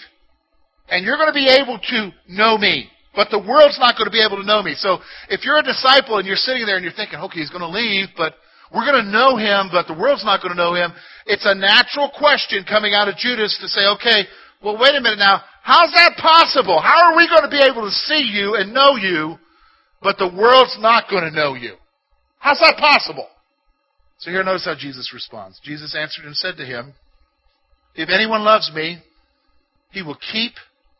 And 0.89 1.05
you're 1.05 1.17
going 1.17 1.29
to 1.29 1.33
be 1.33 1.49
able 1.49 1.79
to 1.79 2.11
know 2.27 2.57
me. 2.57 2.89
But 3.15 3.29
the 3.31 3.39
world's 3.41 3.79
not 3.79 3.97
going 3.97 4.05
to 4.05 4.13
be 4.13 4.23
able 4.23 4.37
to 4.37 4.45
know 4.45 4.61
me. 4.61 4.75
So 4.77 4.99
if 5.29 5.43
you're 5.43 5.57
a 5.57 5.63
disciple 5.63 6.17
and 6.17 6.27
you're 6.27 6.37
sitting 6.37 6.65
there 6.65 6.77
and 6.77 6.83
you're 6.83 6.93
thinking, 6.93 7.19
okay, 7.19 7.39
he's 7.39 7.49
going 7.49 7.65
to 7.65 7.69
leave, 7.69 8.09
but 8.15 8.35
we're 8.73 8.85
going 8.85 9.03
to 9.03 9.11
know 9.11 9.35
him, 9.35 9.73
but 9.73 9.89
the 9.89 9.97
world's 9.97 10.23
not 10.23 10.41
going 10.41 10.53
to 10.53 10.61
know 10.61 10.77
him. 10.77 10.93
It's 11.25 11.45
a 11.45 11.55
natural 11.57 12.11
question 12.13 12.65
coming 12.69 12.93
out 12.93 13.09
of 13.09 13.17
Judas 13.17 13.57
to 13.61 13.67
say, 13.67 13.81
okay, 13.97 14.29
well, 14.61 14.77
wait 14.77 14.93
a 14.93 15.01
minute 15.01 15.17
now. 15.17 15.41
How's 15.63 15.91
that 15.93 16.17
possible? 16.21 16.79
How 16.79 17.09
are 17.09 17.17
we 17.17 17.27
going 17.27 17.43
to 17.43 17.49
be 17.49 17.61
able 17.61 17.89
to 17.89 17.91
see 18.05 18.29
you 18.29 18.55
and 18.55 18.73
know 18.73 18.95
you, 18.95 19.37
but 20.01 20.17
the 20.17 20.29
world's 20.29 20.77
not 20.79 21.09
going 21.09 21.23
to 21.23 21.31
know 21.31 21.55
you? 21.55 21.75
How's 22.37 22.59
that 22.59 22.77
possible? 22.77 23.27
So 24.19 24.31
here, 24.31 24.43
notice 24.43 24.65
how 24.65 24.75
Jesus 24.75 25.11
responds. 25.13 25.59
Jesus 25.63 25.95
answered 25.95 26.25
and 26.25 26.35
said 26.35 26.57
to 26.57 26.65
him, 26.65 26.93
If 27.95 28.09
anyone 28.09 28.43
loves 28.43 28.69
me, 28.73 29.01
he 29.91 30.01
will 30.01 30.17
keep 30.31 30.53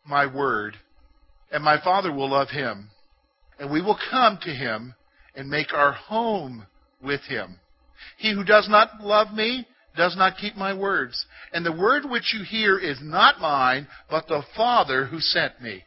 my 0.05 0.25
word, 0.25 0.75
and 1.51 1.63
my 1.63 1.79
Father 1.81 2.13
will 2.13 2.29
love 2.29 2.49
him, 2.49 2.89
and 3.59 3.71
we 3.71 3.81
will 3.81 3.97
come 4.09 4.39
to 4.41 4.49
him 4.49 4.95
and 5.35 5.49
make 5.49 5.73
our 5.73 5.91
home 5.91 6.65
with 7.01 7.21
him. 7.21 7.59
He 8.17 8.33
who 8.33 8.43
does 8.43 8.67
not 8.69 9.01
love 9.01 9.33
me 9.33 9.67
does 9.95 10.15
not 10.15 10.37
keep 10.37 10.55
my 10.55 10.73
words. 10.73 11.25
And 11.51 11.65
the 11.65 11.75
word 11.75 12.03
which 12.05 12.33
you 12.33 12.43
hear 12.43 12.79
is 12.79 12.99
not 13.01 13.41
mine, 13.41 13.87
but 14.09 14.27
the 14.27 14.43
Father 14.55 15.05
who 15.05 15.19
sent 15.19 15.61
me. 15.61 15.83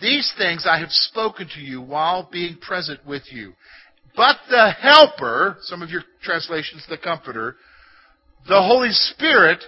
These 0.00 0.32
things 0.36 0.66
I 0.68 0.78
have 0.78 0.90
spoken 0.90 1.48
to 1.54 1.60
you 1.60 1.80
while 1.80 2.28
being 2.30 2.58
present 2.58 3.04
with 3.06 3.22
you. 3.32 3.54
But 4.16 4.36
the 4.48 4.70
Helper, 4.80 5.58
some 5.62 5.82
of 5.82 5.90
your 5.90 6.02
translations, 6.22 6.86
the 6.88 6.98
Comforter, 6.98 7.56
the 8.46 8.62
Holy 8.62 8.90
Spirit, 8.90 9.62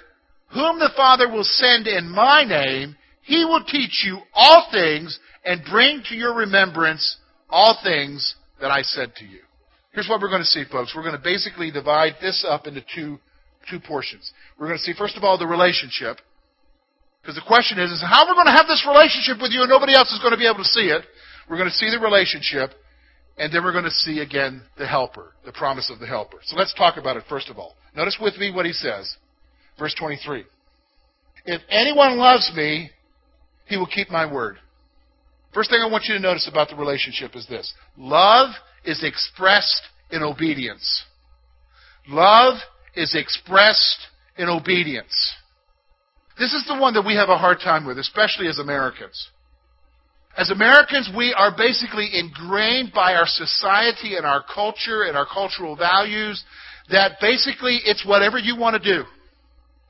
whom 0.52 0.78
the 0.78 0.92
Father 0.96 1.28
will 1.28 1.44
send 1.44 1.86
in 1.86 2.08
my 2.08 2.44
name, 2.44 2.96
he 3.22 3.44
will 3.44 3.64
teach 3.64 4.04
you 4.06 4.18
all 4.34 4.68
things 4.70 5.18
and 5.44 5.62
bring 5.70 6.02
to 6.08 6.14
your 6.14 6.34
remembrance 6.34 7.16
all 7.50 7.78
things 7.82 8.36
that 8.60 8.70
I 8.70 8.82
said 8.82 9.14
to 9.16 9.24
you. 9.24 9.40
Here's 9.92 10.08
what 10.08 10.20
we're 10.20 10.28
going 10.28 10.42
to 10.42 10.46
see, 10.46 10.64
folks. 10.70 10.92
We're 10.94 11.02
going 11.02 11.16
to 11.16 11.22
basically 11.22 11.70
divide 11.70 12.14
this 12.20 12.44
up 12.46 12.66
into 12.66 12.82
two, 12.94 13.18
two 13.70 13.80
portions. 13.80 14.30
We're 14.58 14.66
going 14.66 14.78
to 14.78 14.84
see, 14.84 14.92
first 14.96 15.16
of 15.16 15.24
all, 15.24 15.38
the 15.38 15.46
relationship. 15.46 16.18
Because 17.22 17.34
the 17.34 17.46
question 17.46 17.78
is, 17.78 17.90
is 17.90 18.04
how 18.04 18.28
we're 18.28 18.38
going 18.38 18.46
to 18.46 18.54
have 18.54 18.68
this 18.68 18.86
relationship 18.86 19.42
with 19.42 19.50
you 19.50 19.62
and 19.62 19.70
nobody 19.70 19.94
else 19.94 20.12
is 20.12 20.20
going 20.20 20.30
to 20.32 20.38
be 20.38 20.46
able 20.46 20.62
to 20.62 20.70
see 20.70 20.92
it. 20.92 21.02
We're 21.48 21.56
going 21.56 21.70
to 21.70 21.74
see 21.74 21.90
the 21.90 21.98
relationship, 21.98 22.70
and 23.38 23.52
then 23.52 23.62
we're 23.62 23.72
going 23.72 23.84
to 23.84 23.90
see 23.90 24.20
again 24.20 24.62
the 24.78 24.86
helper, 24.86 25.32
the 25.44 25.52
promise 25.52 25.90
of 25.90 25.98
the 25.98 26.06
helper. 26.06 26.38
So 26.44 26.56
let's 26.56 26.74
talk 26.74 26.96
about 26.96 27.16
it 27.16 27.24
first 27.28 27.48
of 27.48 27.58
all. 27.58 27.76
Notice 27.94 28.18
with 28.20 28.36
me 28.38 28.50
what 28.52 28.66
he 28.66 28.72
says. 28.72 29.16
Verse 29.78 29.94
23. 29.98 30.44
If 31.44 31.62
anyone 31.68 32.16
loves 32.16 32.50
me, 32.54 32.90
he 33.66 33.76
will 33.76 33.86
keep 33.86 34.10
my 34.10 34.30
word. 34.30 34.58
First 35.52 35.70
thing 35.70 35.80
I 35.80 35.90
want 35.90 36.04
you 36.04 36.14
to 36.14 36.20
notice 36.20 36.48
about 36.50 36.68
the 36.68 36.76
relationship 36.76 37.34
is 37.34 37.46
this. 37.46 37.72
Love 37.96 38.50
is 38.84 39.02
expressed 39.04 39.82
in 40.10 40.22
obedience. 40.22 41.04
Love 42.08 42.58
is 42.94 43.14
expressed 43.14 44.06
in 44.38 44.48
obedience. 44.48 45.34
This 46.38 46.52
is 46.52 46.64
the 46.66 46.78
one 46.78 46.94
that 46.94 47.06
we 47.06 47.14
have 47.14 47.28
a 47.28 47.38
hard 47.38 47.58
time 47.60 47.86
with, 47.86 47.98
especially 47.98 48.48
as 48.48 48.58
Americans. 48.58 49.30
As 50.36 50.50
Americans, 50.50 51.10
we 51.16 51.32
are 51.32 51.50
basically 51.56 52.10
ingrained 52.12 52.92
by 52.92 53.14
our 53.14 53.26
society 53.26 54.16
and 54.16 54.26
our 54.26 54.44
culture 54.52 55.04
and 55.04 55.16
our 55.16 55.26
cultural 55.26 55.76
values 55.76 56.44
that 56.90 57.12
basically 57.20 57.80
it's 57.84 58.04
whatever 58.06 58.38
you 58.38 58.54
want 58.56 58.80
to 58.80 58.94
do. 58.94 59.04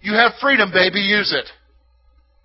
You 0.01 0.15
have 0.15 0.33
freedom, 0.41 0.71
baby, 0.73 1.01
use 1.01 1.35
it. 1.35 1.47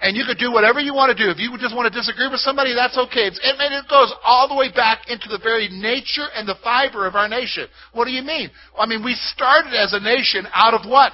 And 0.01 0.17
you 0.17 0.24
could 0.25 0.39
do 0.39 0.51
whatever 0.51 0.79
you 0.79 0.96
want 0.96 1.15
to 1.15 1.24
do. 1.24 1.29
If 1.29 1.38
you 1.38 1.55
just 1.60 1.75
want 1.75 1.93
to 1.93 1.96
disagree 1.96 2.27
with 2.27 2.39
somebody, 2.39 2.74
that's 2.74 2.98
okay. 2.98 3.29
It's, 3.29 3.39
it 3.43 3.86
goes 3.88 4.12
all 4.25 4.50
the 4.50 4.55
way 4.55 4.72
back 4.74 5.08
into 5.08 5.29
the 5.29 5.38
very 5.38 5.70
nature 5.70 6.25
and 6.34 6.48
the 6.48 6.55
fiber 6.63 7.05
of 7.05 7.13
our 7.13 7.29
nation. 7.29 7.67
What 7.93 8.05
do 8.05 8.12
you 8.12 8.24
mean? 8.24 8.50
I 8.79 8.88
mean, 8.88 9.05
we 9.05 9.13
started 9.13 9.77
as 9.77 9.93
a 9.93 10.00
nation 10.00 10.48
out 10.55 10.74
of 10.74 10.89
what? 10.89 11.13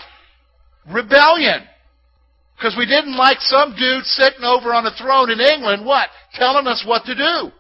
Rebellion. 0.90 1.68
Because 2.58 2.76
we 2.76 2.88
didn't 2.88 3.16
like 3.16 3.38
some 3.40 3.76
dude 3.76 4.06
sitting 4.06 4.44
over 4.44 4.74
on 4.74 4.86
a 4.86 4.92
throne 4.98 5.30
in 5.30 5.40
England, 5.40 5.86
what? 5.86 6.10
Telling 6.34 6.66
us 6.66 6.84
what 6.86 7.06
to 7.06 7.14
do. 7.14 7.52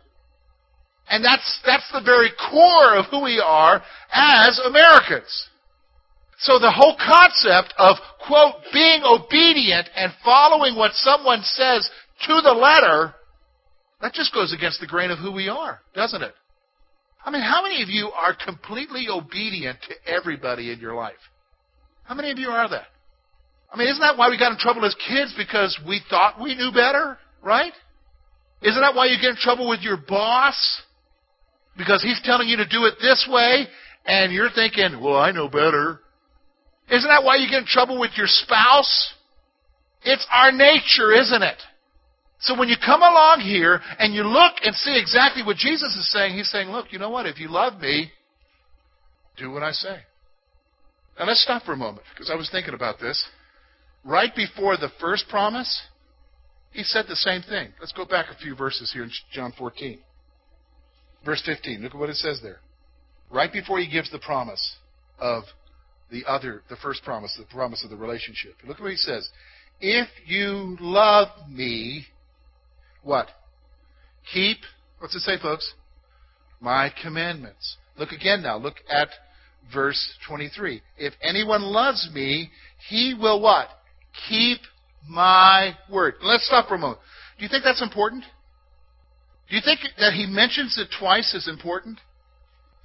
And 1.09 1.23
that's, 1.23 1.61
that's 1.65 1.89
the 1.93 2.01
very 2.03 2.31
core 2.49 2.95
of 2.97 3.05
who 3.05 3.23
we 3.23 3.39
are 3.39 3.81
as 4.11 4.59
Americans. 4.65 5.49
So 6.39 6.59
the 6.59 6.71
whole 6.71 6.97
concept 6.97 7.73
of, 7.77 7.97
quote, 8.25 8.55
being 8.73 9.01
obedient 9.03 9.87
and 9.95 10.11
following 10.25 10.75
what 10.75 10.93
someone 10.93 11.41
says 11.43 11.89
to 12.25 12.41
the 12.41 12.53
letter, 12.53 13.13
that 14.01 14.13
just 14.13 14.33
goes 14.33 14.53
against 14.53 14.81
the 14.81 14.87
grain 14.87 15.11
of 15.11 15.19
who 15.19 15.31
we 15.31 15.47
are, 15.47 15.79
doesn't 15.95 16.21
it? 16.21 16.33
I 17.23 17.31
mean, 17.31 17.41
how 17.41 17.61
many 17.61 17.83
of 17.83 17.89
you 17.89 18.09
are 18.11 18.35
completely 18.35 19.07
obedient 19.09 19.79
to 19.87 20.11
everybody 20.11 20.71
in 20.71 20.79
your 20.79 20.95
life? 20.95 21.15
How 22.03 22.15
many 22.15 22.31
of 22.31 22.37
you 22.37 22.49
are 22.49 22.69
that? 22.69 22.87
I 23.71 23.77
mean, 23.77 23.87
isn't 23.89 24.01
that 24.01 24.17
why 24.17 24.29
we 24.29 24.37
got 24.37 24.51
in 24.51 24.57
trouble 24.57 24.85
as 24.85 24.95
kids? 25.07 25.33
Because 25.37 25.77
we 25.87 26.01
thought 26.09 26.41
we 26.41 26.55
knew 26.55 26.71
better, 26.71 27.17
right? 27.43 27.73
Isn't 28.61 28.81
that 28.81 28.95
why 28.95 29.07
you 29.07 29.17
get 29.21 29.31
in 29.31 29.35
trouble 29.35 29.67
with 29.67 29.81
your 29.81 29.97
boss? 29.97 30.81
Because 31.77 32.01
he's 32.01 32.19
telling 32.23 32.47
you 32.47 32.57
to 32.57 32.67
do 32.67 32.85
it 32.85 32.95
this 33.01 33.27
way, 33.31 33.67
and 34.05 34.31
you're 34.31 34.49
thinking, 34.49 34.99
well, 35.01 35.17
I 35.17 35.31
know 35.31 35.47
better. 35.47 35.99
Isn't 36.89 37.09
that 37.09 37.23
why 37.23 37.35
you 37.35 37.49
get 37.49 37.59
in 37.59 37.65
trouble 37.65 37.99
with 37.99 38.11
your 38.15 38.27
spouse? 38.27 39.13
It's 40.03 40.25
our 40.31 40.51
nature, 40.51 41.11
isn't 41.13 41.43
it? 41.43 41.61
So 42.39 42.57
when 42.57 42.69
you 42.69 42.75
come 42.83 43.01
along 43.01 43.41
here 43.41 43.81
and 43.99 44.13
you 44.13 44.23
look 44.23 44.53
and 44.63 44.73
see 44.75 44.97
exactly 44.97 45.43
what 45.43 45.57
Jesus 45.57 45.95
is 45.95 46.09
saying, 46.11 46.35
he's 46.35 46.49
saying, 46.49 46.69
look, 46.69 46.87
you 46.91 46.99
know 46.99 47.09
what? 47.09 47.25
If 47.25 47.39
you 47.39 47.49
love 47.49 47.79
me, 47.81 48.11
do 49.37 49.51
what 49.51 49.63
I 49.63 49.71
say. 49.71 49.97
Now 51.19 51.25
let's 51.25 51.43
stop 51.43 51.63
for 51.63 51.73
a 51.73 51.77
moment 51.77 52.05
because 52.13 52.29
I 52.31 52.35
was 52.35 52.49
thinking 52.49 52.73
about 52.73 52.99
this 52.99 53.27
right 54.07 54.33
before 54.35 54.77
the 54.77 54.89
first 54.99 55.25
promise, 55.29 55.83
he 56.71 56.83
said 56.83 57.05
the 57.07 57.15
same 57.15 57.41
thing. 57.41 57.69
Let's 57.79 57.91
go 57.91 58.05
back 58.05 58.27
a 58.31 58.37
few 58.37 58.55
verses 58.55 58.91
here 58.93 59.03
in 59.03 59.11
John 59.31 59.53
14. 59.57 59.99
Verse 61.25 61.43
15. 61.45 61.83
Look 61.83 61.93
at 61.93 61.99
what 61.99 62.09
it 62.09 62.15
says 62.15 62.39
there. 62.41 62.59
Right 63.29 63.51
before 63.51 63.79
he 63.79 63.89
gives 63.89 64.09
the 64.11 64.19
promise 64.19 64.77
of 65.19 65.43
the 66.09 66.23
other, 66.25 66.63
the 66.69 66.77
first 66.77 67.03
promise, 67.03 67.35
the 67.37 67.53
promise 67.53 67.83
of 67.83 67.89
the 67.89 67.97
relationship. 67.97 68.55
Look 68.65 68.77
at 68.77 68.83
what 68.83 68.91
he 68.91 68.97
says. 68.97 69.29
If 69.81 70.07
you 70.25 70.77
love 70.79 71.27
me, 71.49 72.05
what? 73.03 73.27
Keep, 74.33 74.57
what's 74.99 75.15
it 75.15 75.19
say, 75.19 75.37
folks? 75.41 75.73
My 76.61 76.91
commandments. 77.03 77.77
Look 77.97 78.11
again 78.11 78.41
now. 78.41 78.57
Look 78.57 78.75
at 78.89 79.09
verse 79.73 80.13
23. 80.27 80.81
If 80.97 81.13
anyone 81.21 81.61
loves 81.61 82.09
me, 82.13 82.49
he 82.89 83.13
will 83.19 83.41
what? 83.41 83.67
Keep 84.29 84.59
my 85.07 85.73
word. 85.89 86.15
Let's 86.21 86.45
stop 86.45 86.67
for 86.67 86.75
a 86.75 86.79
moment. 86.79 86.99
Do 87.37 87.43
you 87.43 87.49
think 87.49 87.63
that's 87.63 87.81
important? 87.81 88.23
Do 89.49 89.55
you 89.55 89.61
think 89.63 89.79
that 89.99 90.13
he 90.13 90.25
mentions 90.25 90.77
it 90.77 90.89
twice 90.99 91.33
is 91.33 91.47
important? 91.47 91.99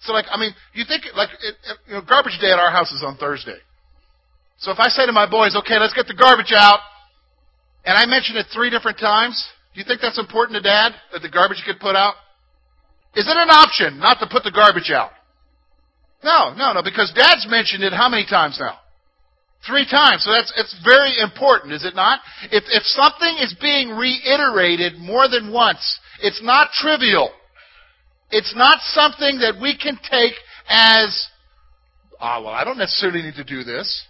So, 0.02 0.12
like, 0.12 0.26
I 0.30 0.38
mean, 0.38 0.50
do 0.74 0.80
you 0.80 0.86
think, 0.86 1.04
like, 1.14 1.30
it, 1.42 1.54
you 1.86 1.94
know, 1.94 2.02
garbage 2.02 2.38
day 2.40 2.50
at 2.50 2.58
our 2.58 2.70
house 2.70 2.92
is 2.92 3.02
on 3.04 3.16
Thursday. 3.16 3.58
So 4.58 4.70
if 4.70 4.78
I 4.78 4.88
say 4.88 5.06
to 5.06 5.12
my 5.12 5.28
boys, 5.28 5.56
okay, 5.56 5.78
let's 5.78 5.94
get 5.94 6.06
the 6.06 6.14
garbage 6.14 6.52
out, 6.54 6.80
and 7.84 7.96
I 7.96 8.06
mention 8.06 8.36
it 8.36 8.46
three 8.54 8.70
different 8.70 8.98
times, 8.98 9.34
do 9.74 9.80
you 9.80 9.86
think 9.86 10.00
that's 10.00 10.18
important 10.18 10.56
to 10.56 10.62
Dad, 10.62 10.92
that 11.12 11.22
the 11.22 11.28
garbage 11.30 11.62
get 11.66 11.80
put 11.80 11.96
out? 11.96 12.14
Is 13.14 13.26
it 13.26 13.36
an 13.36 13.50
option 13.50 13.98
not 13.98 14.18
to 14.20 14.26
put 14.30 14.44
the 14.44 14.52
garbage 14.52 14.90
out? 14.90 15.10
No, 16.22 16.54
no, 16.54 16.72
no, 16.72 16.82
because 16.82 17.12
Dad's 17.14 17.46
mentioned 17.50 17.82
it 17.82 17.92
how 17.92 18.08
many 18.08 18.24
times 18.24 18.58
now? 18.60 18.78
Three 19.66 19.86
times. 19.88 20.24
So 20.24 20.32
that's 20.32 20.52
it's 20.56 20.74
very 20.84 21.20
important, 21.20 21.72
is 21.72 21.84
it 21.84 21.94
not? 21.94 22.20
If 22.50 22.64
if 22.68 22.82
something 22.82 23.36
is 23.38 23.54
being 23.60 23.90
reiterated 23.90 24.98
more 24.98 25.28
than 25.28 25.52
once, 25.52 26.00
it's 26.20 26.42
not 26.42 26.72
trivial. 26.72 27.30
It's 28.30 28.54
not 28.56 28.80
something 28.80 29.38
that 29.38 29.60
we 29.60 29.76
can 29.76 29.98
take 30.10 30.32
as 30.68 31.28
ah, 32.18 32.40
well, 32.40 32.54
I 32.54 32.64
don't 32.64 32.78
necessarily 32.78 33.22
need 33.22 33.34
to 33.34 33.44
do 33.44 33.62
this. 33.64 34.06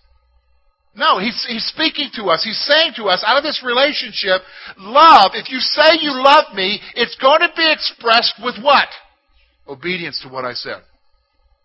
No, 0.95 1.19
he's, 1.19 1.47
he's 1.49 1.65
speaking 1.65 2.11
to 2.17 2.25
us. 2.25 2.45
He's 2.45 2.63
saying 2.69 2.93
to 2.97 3.05
us, 3.05 3.25
out 3.27 3.39
of 3.39 3.43
this 3.43 3.63
relationship, 3.65 4.43
love, 4.77 5.33
if 5.35 5.49
you 5.49 5.59
say 5.59 5.97
you 6.01 6.13
love 6.13 6.55
me, 6.55 6.81
it's 6.95 7.17
going 7.17 7.41
to 7.41 7.49
be 7.57 7.73
expressed 7.73 8.35
with 8.45 8.57
what? 8.63 8.89
Obedience 9.67 10.21
to 10.23 10.29
what 10.29 10.45
I 10.45 10.53
said. 10.53 10.83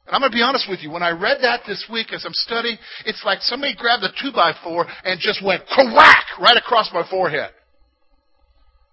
And 0.08 0.16
I'm 0.16 0.22
going 0.22 0.32
to 0.32 0.36
be 0.38 0.42
honest 0.42 0.70
with 0.70 0.80
you, 0.82 0.90
when 0.90 1.04
I 1.04 1.12
read 1.12 1.40
that 1.42 1.62
this 1.68 1.86
week 1.92 2.14
as 2.14 2.24
I'm 2.26 2.34
studying, 2.34 2.78
it's 3.06 3.24
like 3.26 3.42
somebody 3.42 3.76
grabbed 3.76 4.04
a 4.04 4.10
2 4.22 4.32
by 4.34 4.54
4 4.64 4.88
and 5.04 5.20
just 5.20 5.44
went 5.44 5.66
crack 5.68 6.26
right 6.40 6.56
across 6.56 6.90
my 6.94 7.06
forehead. 7.10 7.52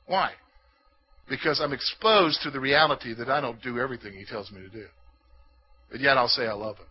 Why? 0.07 0.33
Because 1.29 1.61
I'm 1.61 1.73
exposed 1.73 2.41
to 2.43 2.51
the 2.51 2.59
reality 2.59 3.15
that 3.15 3.31
I 3.31 3.41
don't 3.41 3.63
do 3.63 3.79
everything 3.79 4.13
he 4.13 4.25
tells 4.25 4.51
me 4.51 4.61
to 4.63 4.69
do. 4.69 4.87
But 5.91 6.01
yet 6.01 6.19
I'll 6.19 6.29
say 6.29 6.47
I 6.47 6.53
love 6.53 6.79
him. 6.79 6.87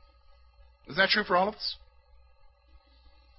Isn't 0.88 0.98
that 0.98 1.10
true 1.10 1.26
for 1.26 1.36
all 1.36 1.50
of 1.50 1.56
us? 1.56 1.76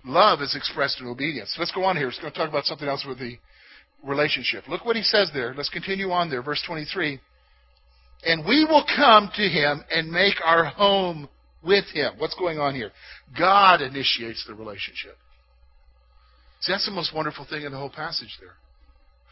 Love 0.05 0.43
is 0.43 0.55
expressed 0.55 1.00
in 1.00 1.07
obedience. 1.07 1.57
Let's 1.59 1.73
go 1.73 1.85
on 1.85 1.97
here. 1.97 2.07
We're 2.07 2.21
going 2.21 2.33
to 2.33 2.38
talk 2.38 2.50
about 2.50 2.67
something 2.67 2.88
else 2.88 3.07
with 3.09 3.19
the 3.19 3.38
relationship. 4.05 4.69
Look 4.69 4.85
what 4.85 4.97
he 4.97 5.03
says 5.03 5.31
there. 5.33 5.55
Let's 5.57 5.71
continue 5.71 6.11
on 6.11 6.29
there. 6.29 6.43
Verse 6.43 6.62
23. 6.67 7.21
And 8.25 8.47
we 8.47 8.64
will 8.64 8.85
come 8.97 9.31
to 9.35 9.43
him 9.43 9.85
and 9.90 10.11
make 10.11 10.35
our 10.45 10.64
home 10.64 11.28
with 11.62 11.85
him. 11.93 12.14
What's 12.19 12.35
going 12.35 12.59
on 12.59 12.75
here? 12.75 12.90
God 13.38 13.81
initiates 13.81 14.45
the 14.47 14.54
relationship. 14.54 15.16
See, 16.61 16.73
that's 16.73 16.87
the 16.87 16.93
most 16.93 17.14
wonderful 17.14 17.47
thing 17.49 17.62
in 17.62 17.73
the 17.73 17.78
whole 17.78 17.90
passage 17.90 18.38
there. 18.40 18.54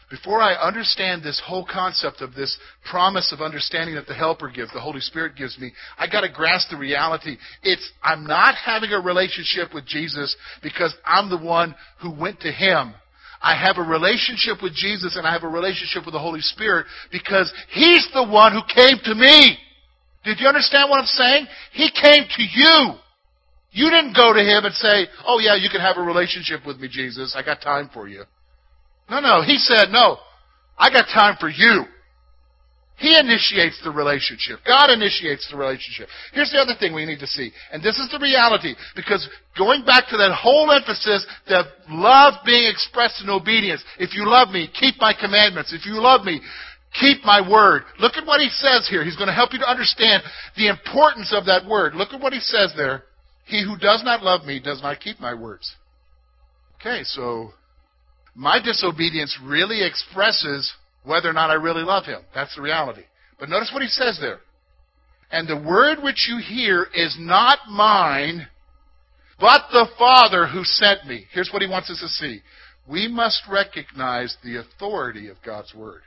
Before 0.09 0.41
I 0.41 0.53
understand 0.53 1.23
this 1.23 1.41
whole 1.43 1.65
concept 1.65 2.21
of 2.21 2.35
this 2.35 2.55
promise 2.87 3.31
of 3.31 3.41
understanding 3.41 3.95
that 3.95 4.05
the 4.05 4.13
Helper 4.13 4.49
gives, 4.49 4.71
the 4.71 4.79
Holy 4.79 4.99
Spirit 4.99 5.35
gives 5.35 5.57
me, 5.57 5.71
I 5.97 6.07
got 6.07 6.21
to 6.21 6.29
grasp 6.29 6.69
the 6.69 6.77
reality. 6.77 7.37
It's 7.63 7.91
I'm 8.03 8.27
not 8.27 8.53
having 8.53 8.91
a 8.91 8.99
relationship 8.99 9.73
with 9.73 9.87
Jesus 9.87 10.35
because 10.61 10.93
I'm 11.03 11.31
the 11.31 11.43
one 11.43 11.73
who 11.99 12.11
went 12.11 12.41
to 12.41 12.51
Him. 12.51 12.93
I 13.43 13.59
have 13.59 13.77
a 13.77 13.83
relationship 13.83 14.63
with 14.63 14.73
Jesus 14.73 15.17
and 15.17 15.27
I 15.27 15.33
have 15.33 15.43
a 15.43 15.49
relationship 15.49 16.05
with 16.05 16.13
the 16.13 16.19
Holy 16.19 16.39
Spirit 16.39 16.85
because 17.11 17.53
He's 17.71 18.07
the 18.13 18.23
one 18.23 18.53
who 18.53 18.61
came 18.73 18.97
to 19.03 19.13
me. 19.13 19.57
Did 20.23 20.39
you 20.39 20.47
understand 20.47 20.89
what 20.89 21.01
I'm 21.01 21.05
saying? 21.05 21.47
He 21.73 21.91
came 21.91 22.23
to 22.23 22.41
you. 22.41 22.93
You 23.71 23.89
didn't 23.89 24.15
go 24.15 24.31
to 24.31 24.39
Him 24.39 24.63
and 24.63 24.73
say, 24.73 25.07
oh 25.27 25.39
yeah, 25.39 25.55
you 25.55 25.69
can 25.69 25.81
have 25.81 25.97
a 25.97 26.01
relationship 26.01 26.65
with 26.65 26.79
me, 26.79 26.87
Jesus. 26.89 27.35
I 27.37 27.43
got 27.43 27.61
time 27.61 27.89
for 27.93 28.07
you. 28.07 28.23
No, 29.09 29.19
no. 29.19 29.41
He 29.43 29.57
said, 29.57 29.89
no, 29.91 30.17
I 30.77 30.89
got 30.89 31.05
time 31.13 31.35
for 31.39 31.49
you. 31.49 31.83
He 32.97 33.17
initiates 33.17 33.81
the 33.83 33.89
relationship. 33.91 34.59
God 34.65 34.91
initiates 34.91 35.49
the 35.49 35.57
relationship. 35.57 36.07
Here's 36.31 36.51
the 36.51 36.59
other 36.59 36.75
thing 36.79 36.93
we 36.93 37.05
need 37.05 37.19
to 37.19 37.27
see, 37.27 37.51
and 37.71 37.83
this 37.83 37.97
is 37.97 38.09
the 38.11 38.19
reality, 38.19 38.75
because 38.95 39.27
going 39.57 39.83
back 39.83 40.07
to 40.09 40.17
that 40.17 40.33
whole 40.33 40.71
emphasis 40.71 41.25
that 41.49 41.65
love 41.89 42.35
being 42.45 42.69
expressed 42.69 43.21
in 43.23 43.29
obedience. 43.29 43.83
If 43.97 44.13
you 44.13 44.29
love 44.29 44.49
me, 44.49 44.69
keep 44.79 44.95
my 44.99 45.13
commandments. 45.13 45.73
If 45.73 45.85
you 45.85 45.99
love 45.99 46.23
me, 46.23 46.39
keep 46.99 47.23
my 47.23 47.41
word. 47.41 47.83
Look 47.99 48.13
at 48.15 48.25
what 48.25 48.41
he 48.41 48.49
says 48.49 48.87
here. 48.89 49.03
He's 49.03 49.17
going 49.17 49.27
to 49.27 49.33
help 49.33 49.53
you 49.53 49.59
to 49.59 49.69
understand 49.69 50.23
the 50.55 50.67
importance 50.67 51.33
of 51.35 51.45
that 51.47 51.65
word. 51.65 51.95
Look 51.95 52.13
at 52.13 52.21
what 52.21 52.33
he 52.33 52.39
says 52.39 52.73
there. 52.77 53.03
He 53.45 53.63
who 53.63 53.77
does 53.77 54.03
not 54.03 54.23
love 54.23 54.45
me 54.45 54.59
does 54.59 54.81
not 54.81 54.99
keep 54.99 55.19
my 55.19 55.33
words. 55.33 55.75
Okay, 56.79 57.03
so 57.03 57.51
my 58.35 58.61
disobedience 58.63 59.37
really 59.43 59.85
expresses 59.85 60.73
whether 61.03 61.29
or 61.29 61.33
not 61.33 61.49
I 61.49 61.55
really 61.55 61.83
love 61.83 62.05
him. 62.05 62.21
That's 62.33 62.55
the 62.55 62.61
reality. 62.61 63.03
But 63.39 63.49
notice 63.49 63.71
what 63.73 63.83
he 63.83 63.89
says 63.89 64.17
there. 64.21 64.39
And 65.31 65.47
the 65.47 65.67
word 65.67 66.03
which 66.03 66.29
you 66.29 66.37
hear 66.37 66.87
is 66.93 67.15
not 67.19 67.59
mine, 67.69 68.47
but 69.39 69.63
the 69.71 69.87
Father 69.97 70.47
who 70.47 70.63
sent 70.63 71.05
me. 71.07 71.25
Here's 71.33 71.49
what 71.51 71.61
he 71.61 71.67
wants 71.67 71.89
us 71.89 71.99
to 71.99 72.07
see. 72.07 72.41
We 72.87 73.07
must 73.07 73.43
recognize 73.49 74.37
the 74.43 74.57
authority 74.57 75.29
of 75.29 75.37
God's 75.45 75.73
word. 75.73 76.01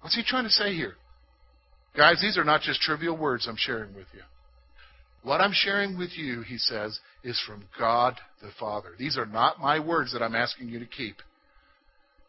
What's 0.00 0.16
he 0.16 0.22
trying 0.24 0.44
to 0.44 0.50
say 0.50 0.74
here? 0.74 0.94
Guys, 1.96 2.20
these 2.20 2.38
are 2.38 2.44
not 2.44 2.60
just 2.60 2.80
trivial 2.80 3.16
words 3.16 3.46
I'm 3.48 3.56
sharing 3.58 3.94
with 3.94 4.06
you. 4.12 4.20
What 5.22 5.40
I'm 5.40 5.52
sharing 5.52 5.98
with 5.98 6.16
you, 6.16 6.42
he 6.42 6.56
says, 6.56 7.00
is 7.24 7.42
from 7.46 7.64
God 7.78 8.14
the 8.40 8.50
Father. 8.60 8.90
These 8.98 9.18
are 9.18 9.26
not 9.26 9.60
my 9.60 9.80
words 9.80 10.12
that 10.12 10.22
I'm 10.22 10.36
asking 10.36 10.68
you 10.68 10.78
to 10.78 10.86
keep. 10.86 11.16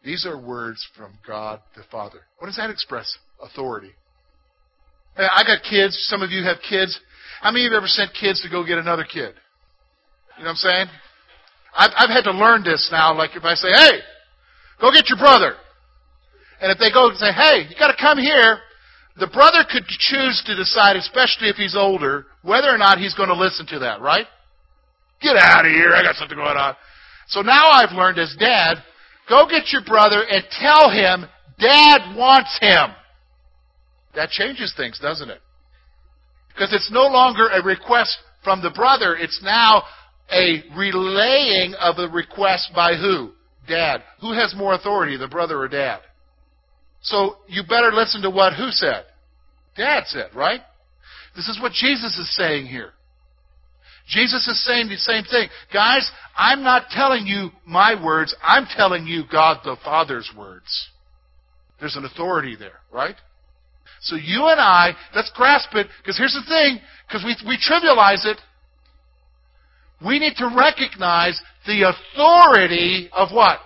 These 0.04 0.26
are 0.26 0.38
words 0.38 0.86
from 0.96 1.18
God 1.26 1.60
the 1.76 1.82
Father. 1.90 2.20
What 2.38 2.46
does 2.46 2.56
that 2.56 2.70
express? 2.70 3.18
Authority. 3.42 3.92
I 5.16 5.42
got 5.44 5.62
kids. 5.68 5.96
Some 6.08 6.22
of 6.22 6.30
you 6.30 6.44
have 6.44 6.58
kids. 6.68 6.98
How 7.40 7.50
many 7.50 7.66
of 7.66 7.70
you 7.70 7.74
have 7.74 7.82
ever 7.82 7.88
sent 7.88 8.12
kids 8.14 8.40
to 8.42 8.48
go 8.48 8.64
get 8.64 8.78
another 8.78 9.04
kid? 9.04 9.34
You 10.38 10.44
know 10.44 10.50
what 10.50 10.50
I'm 10.50 10.56
saying? 10.56 10.86
I've, 11.76 11.90
I've 11.96 12.10
had 12.10 12.24
to 12.24 12.32
learn 12.32 12.62
this 12.62 12.88
now. 12.92 13.14
Like 13.16 13.34
if 13.34 13.44
I 13.44 13.54
say, 13.54 13.68
hey, 13.68 13.98
go 14.80 14.92
get 14.92 15.08
your 15.08 15.18
brother. 15.18 15.54
And 16.60 16.70
if 16.72 16.78
they 16.78 16.90
go 16.90 17.08
and 17.08 17.18
say, 17.18 17.32
hey, 17.32 17.66
you 17.68 17.76
got 17.78 17.88
to 17.90 18.00
come 18.00 18.18
here, 18.18 18.58
the 19.18 19.26
brother 19.26 19.64
could 19.68 19.86
choose 19.86 20.42
to 20.46 20.54
decide, 20.54 20.96
especially 20.96 21.48
if 21.48 21.56
he's 21.56 21.76
older, 21.76 22.26
whether 22.42 22.68
or 22.68 22.78
not 22.78 22.98
he's 22.98 23.14
going 23.14 23.28
to 23.28 23.34
listen 23.34 23.66
to 23.66 23.80
that, 23.80 24.00
right? 24.00 24.26
Get 25.20 25.36
out 25.36 25.66
of 25.66 25.72
here. 25.72 25.92
I 25.94 26.02
got 26.02 26.14
something 26.14 26.36
going 26.36 26.56
on. 26.56 26.76
So 27.26 27.42
now 27.42 27.68
I've 27.68 27.92
learned 27.92 28.18
as 28.18 28.34
dad, 28.38 28.78
Go 29.28 29.46
get 29.48 29.72
your 29.72 29.84
brother 29.84 30.22
and 30.28 30.44
tell 30.50 30.90
him 30.90 31.26
dad 31.58 32.16
wants 32.16 32.58
him. 32.60 32.94
That 34.14 34.30
changes 34.30 34.72
things, 34.76 34.98
doesn't 35.00 35.28
it? 35.28 35.40
Because 36.48 36.72
it's 36.72 36.90
no 36.90 37.02
longer 37.02 37.48
a 37.48 37.62
request 37.62 38.18
from 38.42 38.62
the 38.62 38.70
brother, 38.70 39.16
it's 39.16 39.40
now 39.42 39.82
a 40.32 40.62
relaying 40.76 41.74
of 41.74 41.96
the 41.96 42.08
request 42.08 42.70
by 42.74 42.94
who? 42.94 43.32
Dad. 43.68 44.02
Who 44.20 44.32
has 44.32 44.54
more 44.56 44.74
authority, 44.74 45.16
the 45.16 45.28
brother 45.28 45.58
or 45.58 45.68
dad? 45.68 46.00
So 47.02 47.36
you 47.46 47.62
better 47.62 47.92
listen 47.92 48.22
to 48.22 48.30
what 48.30 48.54
who 48.54 48.70
said? 48.70 49.04
Dad 49.76 50.04
said, 50.06 50.34
right? 50.34 50.60
This 51.36 51.48
is 51.48 51.60
what 51.60 51.72
Jesus 51.72 52.18
is 52.18 52.34
saying 52.34 52.66
here. 52.66 52.92
Jesus 54.08 54.48
is 54.48 54.64
saying 54.64 54.88
the 54.88 54.96
same 54.96 55.24
thing. 55.24 55.48
Guys, 55.72 56.10
I'm 56.36 56.62
not 56.62 56.84
telling 56.90 57.26
you 57.26 57.50
my 57.66 58.02
words, 58.02 58.34
I'm 58.42 58.66
telling 58.74 59.06
you 59.06 59.24
God 59.30 59.58
the 59.64 59.76
Father's 59.84 60.30
words. 60.36 60.88
There's 61.78 61.96
an 61.96 62.04
authority 62.04 62.56
there, 62.58 62.80
right? 62.92 63.14
So 64.00 64.16
you 64.16 64.46
and 64.46 64.60
I, 64.60 64.92
let's 65.14 65.30
grasp 65.34 65.74
it, 65.74 65.88
because 66.02 66.16
here's 66.16 66.32
the 66.32 66.48
thing, 66.48 66.80
because 67.06 67.24
we, 67.24 67.36
we 67.46 67.58
trivialize 67.58 68.24
it. 68.24 68.38
We 70.04 70.18
need 70.18 70.34
to 70.36 70.52
recognize 70.56 71.40
the 71.66 71.92
authority 71.92 73.10
of 73.12 73.30
what? 73.32 73.58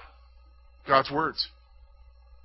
God's 0.87 1.11
words. 1.11 1.47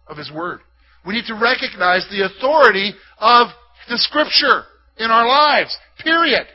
Of 0.07 0.17
His 0.17 0.31
Word. 0.31 0.59
We 1.05 1.13
need 1.13 1.25
to 1.27 1.33
recognize 1.33 2.05
the 2.09 2.25
authority 2.25 2.93
of 3.17 3.47
the 3.89 3.97
Scripture 3.97 4.63
in 4.97 5.09
our 5.09 5.27
lives. 5.27 5.75
Period. 6.03 6.47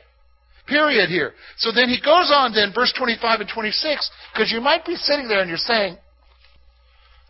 Period 0.66 1.08
here. 1.08 1.32
So 1.56 1.72
then 1.72 1.88
he 1.88 1.98
goes 2.00 2.30
on 2.32 2.52
then, 2.52 2.72
verse 2.74 2.92
25 2.96 3.40
and 3.40 3.50
26, 3.52 4.10
because 4.32 4.52
you 4.52 4.60
might 4.60 4.84
be 4.84 4.94
sitting 4.94 5.28
there 5.28 5.40
and 5.40 5.48
you're 5.48 5.58
saying, 5.58 5.96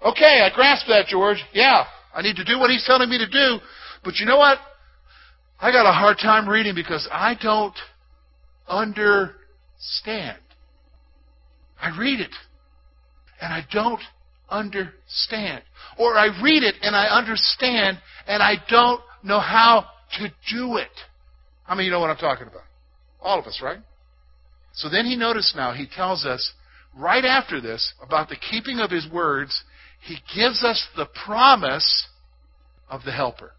okay, 0.04 0.42
I 0.42 0.54
grasp 0.54 0.86
that, 0.88 1.06
George. 1.06 1.42
Yeah, 1.52 1.84
I 2.14 2.22
need 2.22 2.36
to 2.36 2.44
do 2.44 2.58
what 2.58 2.70
he's 2.70 2.84
telling 2.84 3.08
me 3.08 3.18
to 3.18 3.28
do. 3.28 3.58
But 4.04 4.16
you 4.16 4.26
know 4.26 4.36
what? 4.36 4.58
I 5.60 5.70
got 5.70 5.88
a 5.88 5.92
hard 5.92 6.18
time 6.18 6.48
reading 6.48 6.74
because 6.74 7.08
I 7.10 7.36
don't 7.40 7.76
understand. 8.68 10.38
I 11.80 11.96
read 11.98 12.20
it 12.20 12.34
and 13.40 13.52
I 13.52 13.62
don't 13.72 14.00
understand. 14.50 15.62
Or 15.98 16.16
I 16.16 16.26
read 16.42 16.62
it 16.64 16.74
and 16.82 16.94
I 16.94 17.06
understand 17.06 17.98
and 18.26 18.42
I 18.42 18.54
don't 18.68 19.00
know 19.22 19.40
how 19.40 19.86
to 20.18 20.28
do 20.54 20.76
it. 20.76 20.88
How 21.64 21.74
many 21.74 21.86
you 21.86 21.92
know 21.92 22.00
what 22.00 22.10
I'm 22.10 22.16
talking 22.16 22.46
about? 22.46 22.62
All 23.22 23.38
of 23.38 23.46
us, 23.46 23.60
right? 23.62 23.78
So 24.74 24.88
then 24.88 25.06
he 25.06 25.16
noticed 25.16 25.54
now, 25.54 25.72
he 25.72 25.86
tells 25.86 26.24
us 26.24 26.52
right 26.96 27.24
after 27.24 27.60
this 27.60 27.94
about 28.02 28.28
the 28.28 28.36
keeping 28.36 28.80
of 28.80 28.90
his 28.90 29.08
words, 29.10 29.62
he 30.00 30.16
gives 30.34 30.64
us 30.64 30.86
the 30.96 31.06
promise 31.24 32.08
of 32.88 33.02
the 33.04 33.12
helper. 33.12 33.52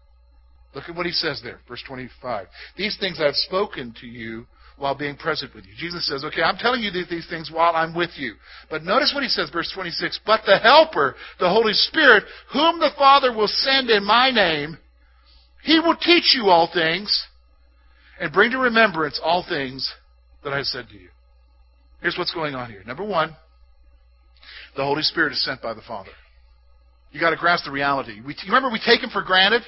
Look 0.74 0.84
at 0.88 0.96
what 0.96 1.06
he 1.06 1.12
says 1.12 1.40
there, 1.42 1.60
verse 1.68 1.82
25. 1.86 2.48
These 2.76 2.98
things 2.98 3.20
I've 3.20 3.36
spoken 3.36 3.94
to 4.00 4.06
you 4.06 4.46
while 4.76 4.96
being 4.96 5.16
present 5.16 5.54
with 5.54 5.64
you. 5.64 5.72
Jesus 5.76 6.06
says, 6.06 6.24
okay, 6.24 6.42
I'm 6.42 6.56
telling 6.56 6.82
you 6.82 6.90
these 6.90 7.28
things 7.28 7.50
while 7.52 7.76
I'm 7.76 7.94
with 7.94 8.10
you. 8.16 8.34
But 8.68 8.82
notice 8.82 9.12
what 9.14 9.22
he 9.22 9.28
says, 9.28 9.50
verse 9.50 9.70
26. 9.72 10.20
But 10.26 10.40
the 10.46 10.58
Helper, 10.58 11.14
the 11.38 11.48
Holy 11.48 11.74
Spirit, 11.74 12.24
whom 12.52 12.80
the 12.80 12.90
Father 12.98 13.32
will 13.32 13.46
send 13.46 13.88
in 13.88 14.04
my 14.04 14.30
name, 14.30 14.76
he 15.62 15.78
will 15.78 15.96
teach 15.96 16.34
you 16.34 16.48
all 16.48 16.68
things 16.72 17.26
and 18.20 18.32
bring 18.32 18.50
to 18.52 18.58
remembrance 18.58 19.20
all 19.22 19.44
things 19.48 19.92
that 20.42 20.52
I 20.52 20.58
have 20.58 20.66
said 20.66 20.88
to 20.88 20.94
you. 20.94 21.08
Here's 22.00 22.16
what's 22.18 22.34
going 22.34 22.54
on 22.54 22.70
here. 22.70 22.82
Number 22.86 23.04
one, 23.04 23.34
the 24.76 24.84
Holy 24.84 25.02
Spirit 25.02 25.32
is 25.32 25.44
sent 25.44 25.62
by 25.62 25.74
the 25.74 25.82
Father. 25.82 26.10
You 27.12 27.20
got 27.20 27.30
to 27.30 27.36
grasp 27.36 27.64
the 27.64 27.70
reality. 27.70 28.20
We, 28.26 28.36
remember, 28.46 28.70
we 28.70 28.80
take 28.84 29.00
Him 29.00 29.10
for 29.10 29.22
granted. 29.22 29.62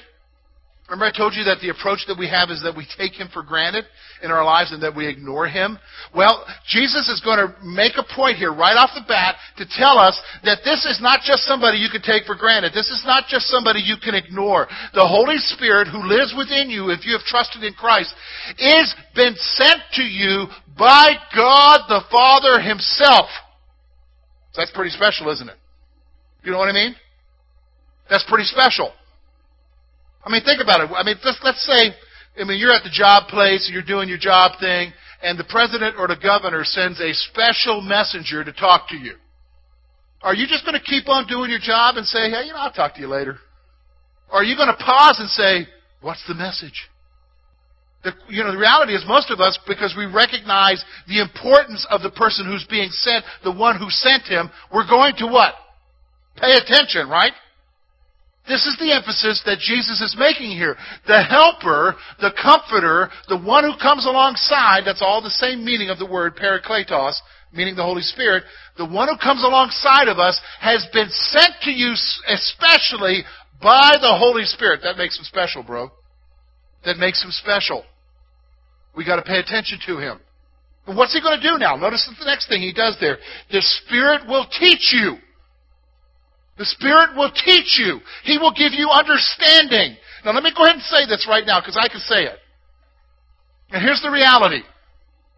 Remember, 0.87 1.11
I 1.11 1.11
told 1.11 1.35
you 1.35 1.43
that 1.51 1.59
the 1.59 1.67
approach 1.67 2.07
that 2.07 2.15
we 2.15 2.31
have 2.31 2.47
is 2.47 2.63
that 2.63 2.71
we 2.71 2.87
take 2.95 3.11
Him 3.11 3.27
for 3.27 3.43
granted 3.43 3.83
in 4.23 4.31
our 4.31 4.45
lives 4.47 4.71
and 4.71 4.81
that 4.83 4.95
we 4.95 5.03
ignore 5.03 5.43
Him? 5.43 5.77
Well, 6.15 6.47
Jesus 6.63 7.11
is 7.11 7.19
going 7.19 7.43
to 7.43 7.51
make 7.59 7.99
a 7.99 8.07
point 8.15 8.39
here 8.39 8.55
right 8.55 8.79
off 8.79 8.95
the 8.95 9.03
bat 9.03 9.35
to 9.59 9.67
tell 9.67 9.99
us 9.99 10.15
that 10.47 10.63
this 10.63 10.87
is 10.87 11.03
not 11.03 11.27
just 11.27 11.43
somebody 11.43 11.75
you 11.77 11.91
can 11.91 11.99
take 11.99 12.23
for 12.23 12.39
granted. 12.39 12.71
This 12.71 12.87
is 12.87 13.03
not 13.03 13.27
just 13.27 13.51
somebody 13.51 13.83
you 13.83 13.99
can 13.99 14.15
ignore. 14.15 14.71
The 14.95 15.03
Holy 15.03 15.35
Spirit 15.51 15.91
who 15.91 16.07
lives 16.07 16.31
within 16.31 16.71
you, 16.71 16.87
if 16.95 17.03
you 17.03 17.19
have 17.19 17.27
trusted 17.27 17.67
in 17.67 17.75
Christ, 17.75 18.15
is 18.55 18.95
been 19.11 19.35
sent 19.59 19.83
to 19.99 20.03
you 20.07 20.47
by 20.79 21.19
God 21.35 21.83
the 21.91 22.07
Father 22.07 22.63
Himself. 22.63 23.27
that's 24.55 24.71
pretty 24.71 24.91
special, 24.91 25.27
isn't 25.35 25.49
it? 25.51 25.59
You 26.47 26.55
know 26.55 26.59
what 26.59 26.71
I 26.71 26.73
mean? 26.73 26.95
That's 28.09 28.23
pretty 28.23 28.45
special. 28.45 28.93
I 30.27 30.29
mean, 30.29 30.43
think 30.43 30.59
about 30.61 30.81
it. 30.81 30.91
I 30.93 31.03
mean, 31.03 31.15
let's, 31.23 31.39
let's 31.41 31.65
say, 31.65 31.95
I 32.35 32.43
mean, 32.43 32.59
you're 32.59 32.73
at 32.73 32.83
the 32.83 32.91
job 32.91 33.29
place, 33.29 33.69
you're 33.71 33.81
doing 33.81 34.09
your 34.09 34.17
job 34.17 34.59
thing, 34.59 34.91
and 35.23 35.39
the 35.39 35.45
president 35.47 35.95
or 35.97 36.09
the 36.09 36.19
governor 36.21 36.65
sends 36.65 36.99
a 36.99 37.13
special 37.13 37.79
messenger 37.79 38.43
to 38.43 38.51
talk 38.51 38.89
to 38.89 38.97
you. 38.97 39.15
Are 40.21 40.35
you 40.35 40.45
just 40.45 40.65
going 40.65 40.77
to 40.77 40.83
keep 40.83 41.07
on 41.07 41.27
doing 41.27 41.49
your 41.49 41.63
job 41.63 41.95
and 41.95 42.05
say, 42.05 42.29
hey, 42.29 42.43
you 42.43 42.51
know, 42.51 42.59
I'll 42.59 42.73
talk 42.73 42.95
to 42.95 42.99
you 42.99 43.07
later? 43.07 43.37
Or 44.29 44.41
are 44.41 44.43
you 44.43 44.57
going 44.57 44.67
to 44.67 44.83
pause 44.83 45.15
and 45.19 45.29
say, 45.29 45.71
what's 46.01 46.27
the 46.27 46.35
message? 46.35 46.89
The, 48.03 48.11
you 48.27 48.43
know, 48.43 48.51
the 48.51 48.59
reality 48.59 48.93
is 48.93 49.05
most 49.07 49.31
of 49.31 49.39
us, 49.39 49.57
because 49.65 49.95
we 49.97 50.07
recognize 50.07 50.83
the 51.07 51.21
importance 51.21 51.87
of 51.89 52.01
the 52.01 52.11
person 52.11 52.45
who's 52.45 52.65
being 52.69 52.89
sent, 52.91 53.23
the 53.45 53.53
one 53.53 53.79
who 53.79 53.89
sent 53.89 54.23
him, 54.23 54.49
we're 54.73 54.87
going 54.87 55.15
to 55.19 55.27
what? 55.27 55.53
Pay 56.35 56.51
attention, 56.57 57.07
right? 57.07 57.31
This 58.47 58.65
is 58.65 58.77
the 58.79 58.93
emphasis 58.93 59.43
that 59.45 59.59
Jesus 59.59 59.99
is 59.99 60.15
making 60.17 60.51
here. 60.51 60.77
The 61.05 61.21
helper, 61.21 61.95
the 62.21 62.31
comforter, 62.41 63.09
the 63.27 63.37
one 63.37 63.63
who 63.63 63.75
comes 63.81 64.05
alongside, 64.05 64.83
that's 64.85 65.01
all 65.01 65.21
the 65.21 65.29
same 65.29 65.65
meaning 65.65 65.89
of 65.89 65.99
the 65.99 66.05
word 66.05 66.37
parakletos, 66.37 67.19
meaning 67.51 67.75
the 67.75 67.83
Holy 67.83 68.01
Spirit, 68.01 68.43
the 68.77 68.85
one 68.85 69.09
who 69.09 69.17
comes 69.17 69.43
alongside 69.43 70.07
of 70.07 70.17
us 70.17 70.39
has 70.61 70.87
been 70.93 71.09
sent 71.09 71.55
to 71.63 71.71
you 71.71 71.93
especially 72.27 73.23
by 73.61 73.97
the 73.99 74.15
Holy 74.17 74.45
Spirit. 74.45 74.81
That 74.83 74.97
makes 74.97 75.17
him 75.17 75.25
special, 75.25 75.63
bro. 75.63 75.91
That 76.85 76.97
makes 76.97 77.23
him 77.23 77.31
special. 77.31 77.83
We 78.95 79.05
got 79.05 79.17
to 79.17 79.23
pay 79.23 79.39
attention 79.39 79.79
to 79.87 79.97
him. 79.99 80.19
But 80.85 80.95
what's 80.95 81.13
he 81.13 81.21
going 81.21 81.39
to 81.39 81.51
do 81.51 81.57
now? 81.57 81.75
Notice 81.75 82.09
the 82.17 82.25
next 82.25 82.47
thing 82.47 82.61
he 82.61 82.71
does 82.71 82.95
there. 83.01 83.17
The 83.51 83.61
Spirit 83.61 84.25
will 84.25 84.47
teach 84.57 84.93
you. 84.93 85.17
The 86.57 86.65
Spirit 86.65 87.15
will 87.15 87.31
teach 87.31 87.77
you. 87.77 87.99
He 88.23 88.37
will 88.37 88.53
give 88.53 88.73
you 88.73 88.89
understanding. 88.89 89.97
Now 90.25 90.33
let 90.33 90.43
me 90.43 90.51
go 90.55 90.63
ahead 90.63 90.75
and 90.75 90.83
say 90.83 91.05
this 91.05 91.27
right 91.29 91.45
now 91.45 91.61
because 91.61 91.77
I 91.77 91.87
can 91.87 92.01
say 92.01 92.25
it. 92.25 92.39
And 93.69 93.83
here's 93.83 94.01
the 94.01 94.09
reality. 94.09 94.63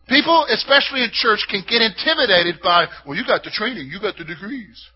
People, 0.08 0.48
especially 0.50 1.04
in 1.04 1.10
church, 1.12 1.46
can 1.50 1.64
get 1.68 1.82
intimidated 1.82 2.62
by, 2.64 2.88
well, 3.06 3.18
you 3.18 3.26
got 3.26 3.44
the 3.44 3.52
training, 3.52 3.90
you 3.92 4.00
got 4.00 4.18
the 4.18 4.24
degrees. 4.24 4.90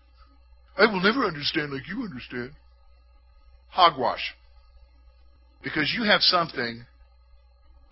I 0.76 0.86
will 0.86 1.00
never 1.00 1.24
understand 1.24 1.72
like 1.72 1.86
you 1.88 2.02
understand. 2.02 2.50
Hogwash. 3.68 4.34
Because 5.62 5.92
you 5.96 6.04
have 6.04 6.20
something 6.20 6.84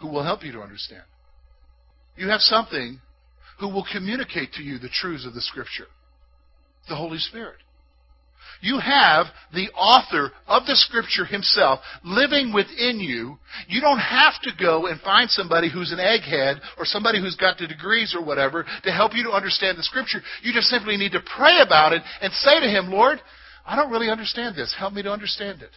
who 0.00 0.08
will 0.08 0.24
help 0.24 0.42
you 0.44 0.52
to 0.52 0.60
understand. 0.60 1.02
You 2.16 2.28
have 2.28 2.40
something 2.40 3.00
who 3.60 3.68
will 3.68 3.86
communicate 3.92 4.52
to 4.54 4.62
you 4.62 4.78
the 4.78 4.88
truths 4.88 5.26
of 5.26 5.34
the 5.34 5.40
Scripture 5.40 5.86
the 6.88 6.96
Holy 6.96 7.18
Spirit. 7.18 7.58
You 8.60 8.78
have 8.78 9.26
the 9.52 9.70
author 9.70 10.32
of 10.46 10.66
the 10.66 10.76
Scripture 10.76 11.24
himself 11.24 11.80
living 12.04 12.52
within 12.52 13.00
you. 13.00 13.38
You 13.68 13.80
don't 13.80 13.98
have 13.98 14.34
to 14.42 14.50
go 14.58 14.86
and 14.86 15.00
find 15.00 15.30
somebody 15.30 15.70
who's 15.70 15.92
an 15.92 15.98
egghead 15.98 16.60
or 16.78 16.84
somebody 16.84 17.20
who's 17.20 17.36
got 17.36 17.58
the 17.58 17.66
degrees 17.66 18.14
or 18.16 18.24
whatever 18.24 18.64
to 18.84 18.92
help 18.92 19.14
you 19.14 19.24
to 19.24 19.30
understand 19.30 19.78
the 19.78 19.82
Scripture. 19.82 20.20
You 20.42 20.52
just 20.52 20.68
simply 20.68 20.96
need 20.96 21.12
to 21.12 21.20
pray 21.36 21.58
about 21.64 21.92
it 21.92 22.02
and 22.20 22.32
say 22.32 22.60
to 22.60 22.66
Him, 22.66 22.90
Lord, 22.90 23.20
I 23.64 23.76
don't 23.76 23.90
really 23.90 24.10
understand 24.10 24.56
this. 24.56 24.74
Help 24.78 24.92
me 24.92 25.02
to 25.02 25.10
understand 25.12 25.62
it. 25.62 25.70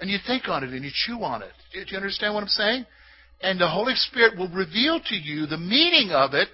And 0.00 0.08
you 0.08 0.18
think 0.26 0.48
on 0.48 0.62
it 0.62 0.70
and 0.70 0.84
you 0.84 0.90
chew 0.92 1.22
on 1.24 1.42
it. 1.42 1.52
Do 1.72 1.80
you 1.86 1.96
understand 1.96 2.34
what 2.34 2.42
I'm 2.42 2.48
saying? 2.48 2.86
And 3.40 3.60
the 3.60 3.68
Holy 3.68 3.94
Spirit 3.94 4.36
will 4.36 4.48
reveal 4.48 5.00
to 5.00 5.14
you 5.14 5.46
the 5.46 5.58
meaning 5.58 6.10
of 6.10 6.34
it 6.34 6.48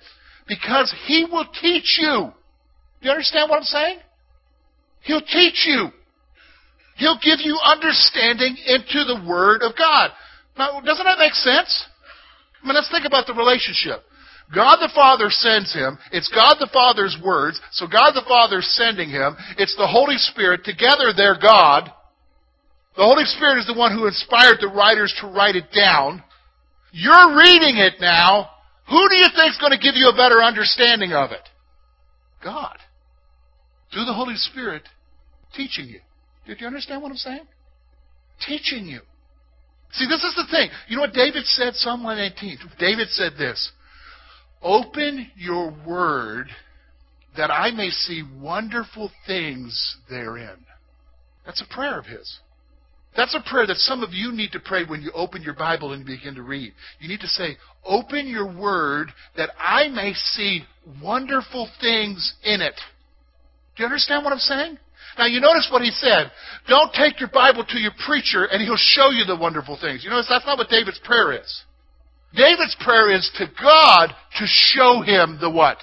because 0.46 0.94
He 1.06 1.26
will 1.30 1.46
teach 1.60 1.98
you. 2.00 2.32
Do 3.00 3.08
you 3.08 3.10
understand 3.10 3.50
what 3.50 3.58
I'm 3.58 3.64
saying? 3.64 3.98
He'll 5.04 5.20
teach 5.20 5.66
you. 5.66 5.88
He'll 6.96 7.18
give 7.22 7.40
you 7.40 7.58
understanding 7.64 8.56
into 8.66 9.04
the 9.04 9.24
Word 9.28 9.62
of 9.62 9.72
God. 9.76 10.10
Now, 10.56 10.80
doesn't 10.80 11.04
that 11.04 11.18
make 11.18 11.34
sense? 11.34 11.86
I 12.62 12.66
mean, 12.66 12.74
let's 12.74 12.90
think 12.90 13.04
about 13.04 13.26
the 13.26 13.34
relationship. 13.34 14.02
God 14.54 14.76
the 14.76 14.92
Father 14.94 15.28
sends 15.30 15.72
him. 15.72 15.98
It's 16.12 16.28
God 16.28 16.56
the 16.60 16.70
Father's 16.72 17.16
words. 17.24 17.60
So 17.72 17.86
God 17.86 18.12
the 18.12 18.24
Father's 18.28 18.68
sending 18.76 19.08
him. 19.08 19.36
It's 19.58 19.74
the 19.76 19.86
Holy 19.86 20.16
Spirit. 20.16 20.64
Together 20.64 21.12
they're 21.16 21.38
God. 21.40 21.90
The 22.96 23.02
Holy 23.02 23.24
Spirit 23.24 23.58
is 23.58 23.66
the 23.66 23.78
one 23.78 23.92
who 23.92 24.06
inspired 24.06 24.58
the 24.60 24.68
writers 24.68 25.12
to 25.20 25.26
write 25.26 25.56
it 25.56 25.72
down. 25.74 26.22
You're 26.92 27.36
reading 27.36 27.76
it 27.76 27.94
now. 28.00 28.50
Who 28.88 29.08
do 29.08 29.16
you 29.16 29.26
think 29.34 29.50
is 29.50 29.58
going 29.58 29.72
to 29.72 29.82
give 29.82 29.96
you 29.96 30.08
a 30.08 30.16
better 30.16 30.42
understanding 30.42 31.12
of 31.12 31.32
it? 31.32 31.42
God. 32.42 32.76
Through 33.92 34.04
the 34.04 34.14
Holy 34.14 34.36
Spirit 34.36 34.82
teaching 35.56 35.86
you. 35.86 36.00
Did 36.46 36.60
you 36.60 36.66
understand 36.66 37.02
what 37.02 37.10
I'm 37.10 37.16
saying? 37.16 37.46
Teaching 38.46 38.86
you. 38.86 39.00
See, 39.92 40.06
this 40.06 40.24
is 40.24 40.34
the 40.34 40.46
thing. 40.50 40.70
You 40.88 40.96
know 40.96 41.02
what 41.02 41.12
David 41.12 41.44
said, 41.44 41.74
Psalm 41.74 42.02
118? 42.02 42.58
David 42.78 43.08
said 43.10 43.32
this 43.38 43.72
Open 44.62 45.30
your 45.36 45.74
word 45.86 46.48
that 47.36 47.50
I 47.50 47.70
may 47.70 47.90
see 47.90 48.22
wonderful 48.40 49.10
things 49.26 49.96
therein. 50.08 50.56
That's 51.46 51.62
a 51.62 51.74
prayer 51.74 51.98
of 51.98 52.06
his. 52.06 52.38
That's 53.16 53.34
a 53.34 53.48
prayer 53.48 53.66
that 53.66 53.76
some 53.76 54.02
of 54.02 54.12
you 54.12 54.32
need 54.32 54.50
to 54.52 54.60
pray 54.60 54.84
when 54.84 55.00
you 55.00 55.12
open 55.14 55.42
your 55.42 55.54
Bible 55.54 55.92
and 55.92 56.04
begin 56.04 56.34
to 56.34 56.42
read. 56.42 56.72
You 56.98 57.08
need 57.08 57.20
to 57.20 57.28
say, 57.28 57.56
Open 57.84 58.26
your 58.26 58.52
word 58.52 59.12
that 59.36 59.50
I 59.58 59.88
may 59.88 60.12
see 60.14 60.64
wonderful 61.00 61.68
things 61.80 62.34
in 62.42 62.60
it. 62.60 62.74
Do 63.76 63.82
you 63.82 63.86
understand 63.86 64.24
what 64.24 64.32
I'm 64.32 64.38
saying? 64.40 64.78
Now 65.18 65.26
you 65.26 65.40
notice 65.40 65.68
what 65.70 65.82
he 65.82 65.90
said. 65.90 66.30
Don't 66.68 66.92
take 66.92 67.20
your 67.20 67.30
Bible 67.30 67.64
to 67.68 67.78
your 67.78 67.92
preacher 68.06 68.44
and 68.44 68.62
he'll 68.62 68.76
show 68.76 69.10
you 69.10 69.24
the 69.24 69.36
wonderful 69.36 69.78
things. 69.80 70.04
You 70.04 70.10
notice 70.10 70.26
that's 70.28 70.46
not 70.46 70.58
what 70.58 70.68
David's 70.68 71.00
prayer 71.04 71.32
is. 71.32 71.62
David's 72.36 72.76
prayer 72.80 73.14
is 73.14 73.30
to 73.38 73.46
God 73.60 74.08
to 74.38 74.44
show 74.46 75.02
him 75.02 75.38
the 75.40 75.50
what? 75.50 75.78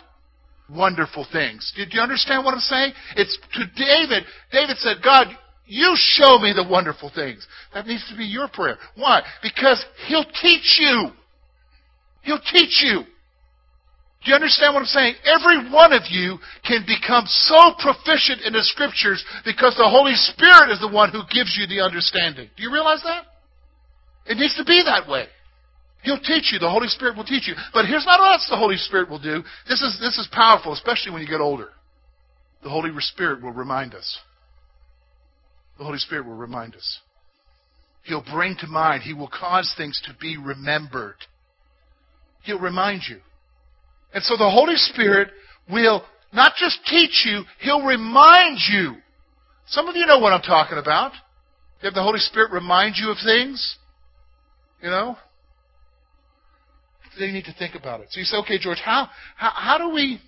Wonderful 0.69 1.25
things. 1.31 1.71
Did 1.75 1.93
you 1.93 2.01
understand 2.01 2.43
what 2.43 2.53
I'm 2.53 2.59
saying? 2.59 2.93
It's 3.15 3.37
to 3.53 3.65
David. 3.75 4.23
David 4.51 4.77
said, 4.77 4.97
God, 5.03 5.27
you 5.65 5.93
show 5.95 6.37
me 6.39 6.53
the 6.53 6.67
wonderful 6.69 7.11
things. 7.13 7.47
That 7.73 7.87
needs 7.87 8.07
to 8.09 8.17
be 8.17 8.25
your 8.25 8.49
prayer. 8.49 8.77
Why? 8.95 9.21
Because 9.41 9.83
He'll 10.07 10.25
teach 10.41 10.77
you. 10.79 11.11
He'll 12.23 12.41
teach 12.41 12.83
you. 12.83 13.03
Do 14.23 14.29
you 14.29 14.35
understand 14.35 14.75
what 14.75 14.81
I'm 14.81 14.85
saying? 14.85 15.15
Every 15.25 15.71
one 15.71 15.93
of 15.93 16.03
you 16.09 16.37
can 16.61 16.85
become 16.85 17.25
so 17.25 17.73
proficient 17.79 18.41
in 18.45 18.53
the 18.53 18.61
Scriptures 18.61 19.25
because 19.43 19.75
the 19.75 19.89
Holy 19.89 20.13
Spirit 20.13 20.69
is 20.69 20.79
the 20.79 20.91
one 20.93 21.09
who 21.09 21.21
gives 21.33 21.57
you 21.57 21.65
the 21.65 21.81
understanding. 21.81 22.49
Do 22.55 22.61
you 22.61 22.71
realize 22.71 23.01
that? 23.03 23.25
It 24.27 24.37
needs 24.37 24.55
to 24.57 24.63
be 24.63 24.83
that 24.85 25.09
way. 25.09 25.25
He'll 26.03 26.19
teach 26.19 26.53
you. 26.53 26.59
The 26.59 26.69
Holy 26.69 26.87
Spirit 26.87 27.17
will 27.17 27.25
teach 27.25 27.47
you. 27.47 27.55
But 27.73 27.85
here's 27.85 28.05
not 28.05 28.19
what 28.19 28.33
else 28.33 28.47
the 28.47 28.57
Holy 28.57 28.77
Spirit 28.77 29.09
will 29.09 29.21
do. 29.21 29.43
This 29.67 29.81
is, 29.81 29.97
this 29.99 30.17
is 30.17 30.27
powerful, 30.31 30.73
especially 30.73 31.13
when 31.13 31.21
you 31.21 31.27
get 31.27 31.41
older. 31.41 31.69
The 32.63 32.69
Holy 32.69 32.91
Spirit 32.99 33.41
will 33.41 33.53
remind 33.53 33.95
us. 33.95 34.19
The 35.79 35.83
Holy 35.83 35.97
Spirit 35.97 36.27
will 36.27 36.35
remind 36.35 36.75
us. 36.75 36.99
He'll 38.03 38.23
bring 38.23 38.55
to 38.59 38.67
mind. 38.67 39.01
He 39.01 39.13
will 39.13 39.29
cause 39.29 39.73
things 39.75 39.99
to 40.05 40.15
be 40.19 40.37
remembered. 40.37 41.17
He'll 42.43 42.59
remind 42.59 43.01
you. 43.09 43.17
And 44.13 44.23
so 44.23 44.35
the 44.35 44.49
Holy 44.49 44.75
Spirit 44.75 45.29
will 45.69 46.03
not 46.33 46.53
just 46.57 46.79
teach 46.85 47.25
you, 47.25 47.43
He'll 47.59 47.83
remind 47.83 48.59
you. 48.69 48.95
Some 49.67 49.87
of 49.87 49.95
you 49.95 50.05
know 50.05 50.19
what 50.19 50.33
I'm 50.33 50.41
talking 50.41 50.77
about. 50.77 51.13
You 51.81 51.87
have 51.87 51.93
the 51.93 52.03
Holy 52.03 52.19
Spirit 52.19 52.51
remind 52.51 52.95
you 52.97 53.09
of 53.09 53.17
things. 53.23 53.77
You 54.81 54.89
know? 54.89 55.17
Then 57.17 57.29
you 57.29 57.33
need 57.33 57.45
to 57.45 57.53
think 57.53 57.75
about 57.75 58.01
it. 58.01 58.07
So 58.11 58.19
you 58.19 58.25
say, 58.25 58.37
okay, 58.37 58.57
George, 58.59 58.79
how, 58.83 59.09
how, 59.35 59.51
how 59.53 59.77
do 59.77 59.93
we 59.93 60.19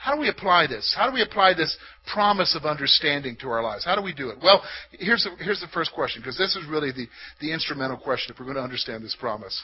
how 0.00 0.14
do 0.14 0.20
we 0.20 0.30
apply 0.30 0.66
this? 0.66 0.94
How 0.96 1.06
do 1.06 1.12
we 1.12 1.20
apply 1.20 1.52
this 1.52 1.76
promise 2.10 2.56
of 2.56 2.64
understanding 2.64 3.36
to 3.42 3.50
our 3.50 3.62
lives? 3.62 3.84
How 3.84 3.94
do 3.94 4.00
we 4.00 4.14
do 4.14 4.30
it? 4.30 4.38
Well, 4.42 4.62
here's 4.92 5.24
the, 5.24 5.44
here's 5.44 5.60
the 5.60 5.66
first 5.74 5.92
question, 5.92 6.22
because 6.22 6.38
this 6.38 6.56
is 6.56 6.66
really 6.66 6.90
the, 6.90 7.06
the 7.38 7.52
instrumental 7.52 7.98
question 7.98 8.32
if 8.32 8.40
we're 8.40 8.46
going 8.46 8.56
to 8.56 8.62
understand 8.62 9.04
this 9.04 9.14
promise. 9.20 9.62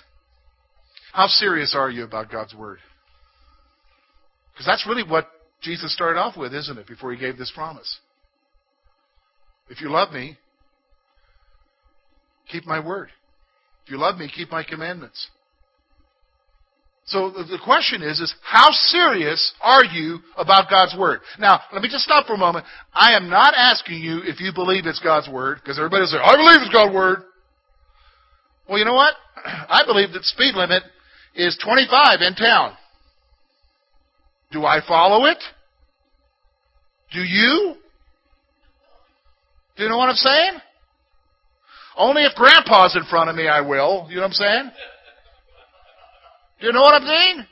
How 1.15 1.27
serious 1.27 1.75
are 1.75 1.89
you 1.89 2.05
about 2.05 2.31
God's 2.31 2.55
Word? 2.55 2.81
Because 4.57 4.65
that's 4.65 4.87
really 4.87 5.03
what 5.03 5.29
Jesus 5.61 5.93
started 5.93 6.19
off 6.19 6.35
with, 6.35 6.55
isn't 6.55 6.79
it, 6.79 6.87
before 6.87 7.13
he 7.13 7.19
gave 7.19 7.37
this 7.37 7.53
promise? 7.55 7.99
If 9.69 9.83
you 9.83 9.91
love 9.91 10.15
me, 10.15 10.39
keep 12.51 12.65
my 12.65 12.81
word. 12.81 13.11
If 13.85 13.91
you 13.91 13.99
love 13.99 14.17
me, 14.17 14.33
keep 14.35 14.51
my 14.51 14.65
commandments. 14.65 15.29
So 17.05 17.31
the 17.31 17.59
question 17.63 18.03
is, 18.03 18.19
is 18.19 18.35
how 18.43 18.71
serious 18.71 19.53
are 19.61 19.85
you 19.85 20.21
about 20.37 20.69
God's 20.69 20.97
Word? 20.99 21.21
Now, 21.39 21.61
let 21.73 21.81
me 21.81 21.89
just 21.89 22.03
stop 22.03 22.27
for 22.27 22.35
a 22.35 22.39
moment. 22.39 22.65
I 22.93 23.13
am 23.13 23.31
not 23.31 23.55
asking 23.57 24.01
you 24.01 24.23
if 24.25 24.41
you 24.41 24.53
believe 24.53 24.87
it's 24.87 24.99
God's 24.99 25.29
Word, 25.29 25.59
because 25.63 25.79
everybody 25.79 26.01
will 26.01 26.09
say, 26.09 26.19
I 26.19 26.35
believe 26.35 26.63
it's 26.63 26.75
God's 26.75 26.93
Word. 26.93 27.19
Well, 28.69 28.79
you 28.79 28.85
know 28.85 28.95
what? 28.95 29.15
I 29.45 29.85
believe 29.87 30.15
that 30.15 30.25
speed 30.25 30.57
limit 30.57 30.83
is 31.37 31.57
25 31.63 32.23
in 32.23 32.35
town. 32.35 32.77
Do 34.53 34.65
I 34.65 34.81
follow 34.87 35.27
it? 35.27 35.39
Do 37.13 37.21
you? 37.21 37.75
Do 39.77 39.83
you 39.83 39.89
know 39.89 39.97
what 39.97 40.09
I'm 40.09 40.17
saying? 40.17 40.61
Only 41.97 42.25
if 42.25 42.35
Grandpa's 42.35 42.97
in 42.97 43.05
front 43.09 43.31
of 43.31 43.37
me, 43.37 43.49
I 43.49 43.61
will. 43.61 44.07
You 44.09 44.17
know 44.17 44.23
what 44.23 44.29
I'm 44.29 44.33
saying? 44.33 44.71
Do 46.61 46.67
you 46.67 46.73
know 46.73 46.81
what 46.81 46.95
I'm 46.95 47.07
saying? 47.07 47.47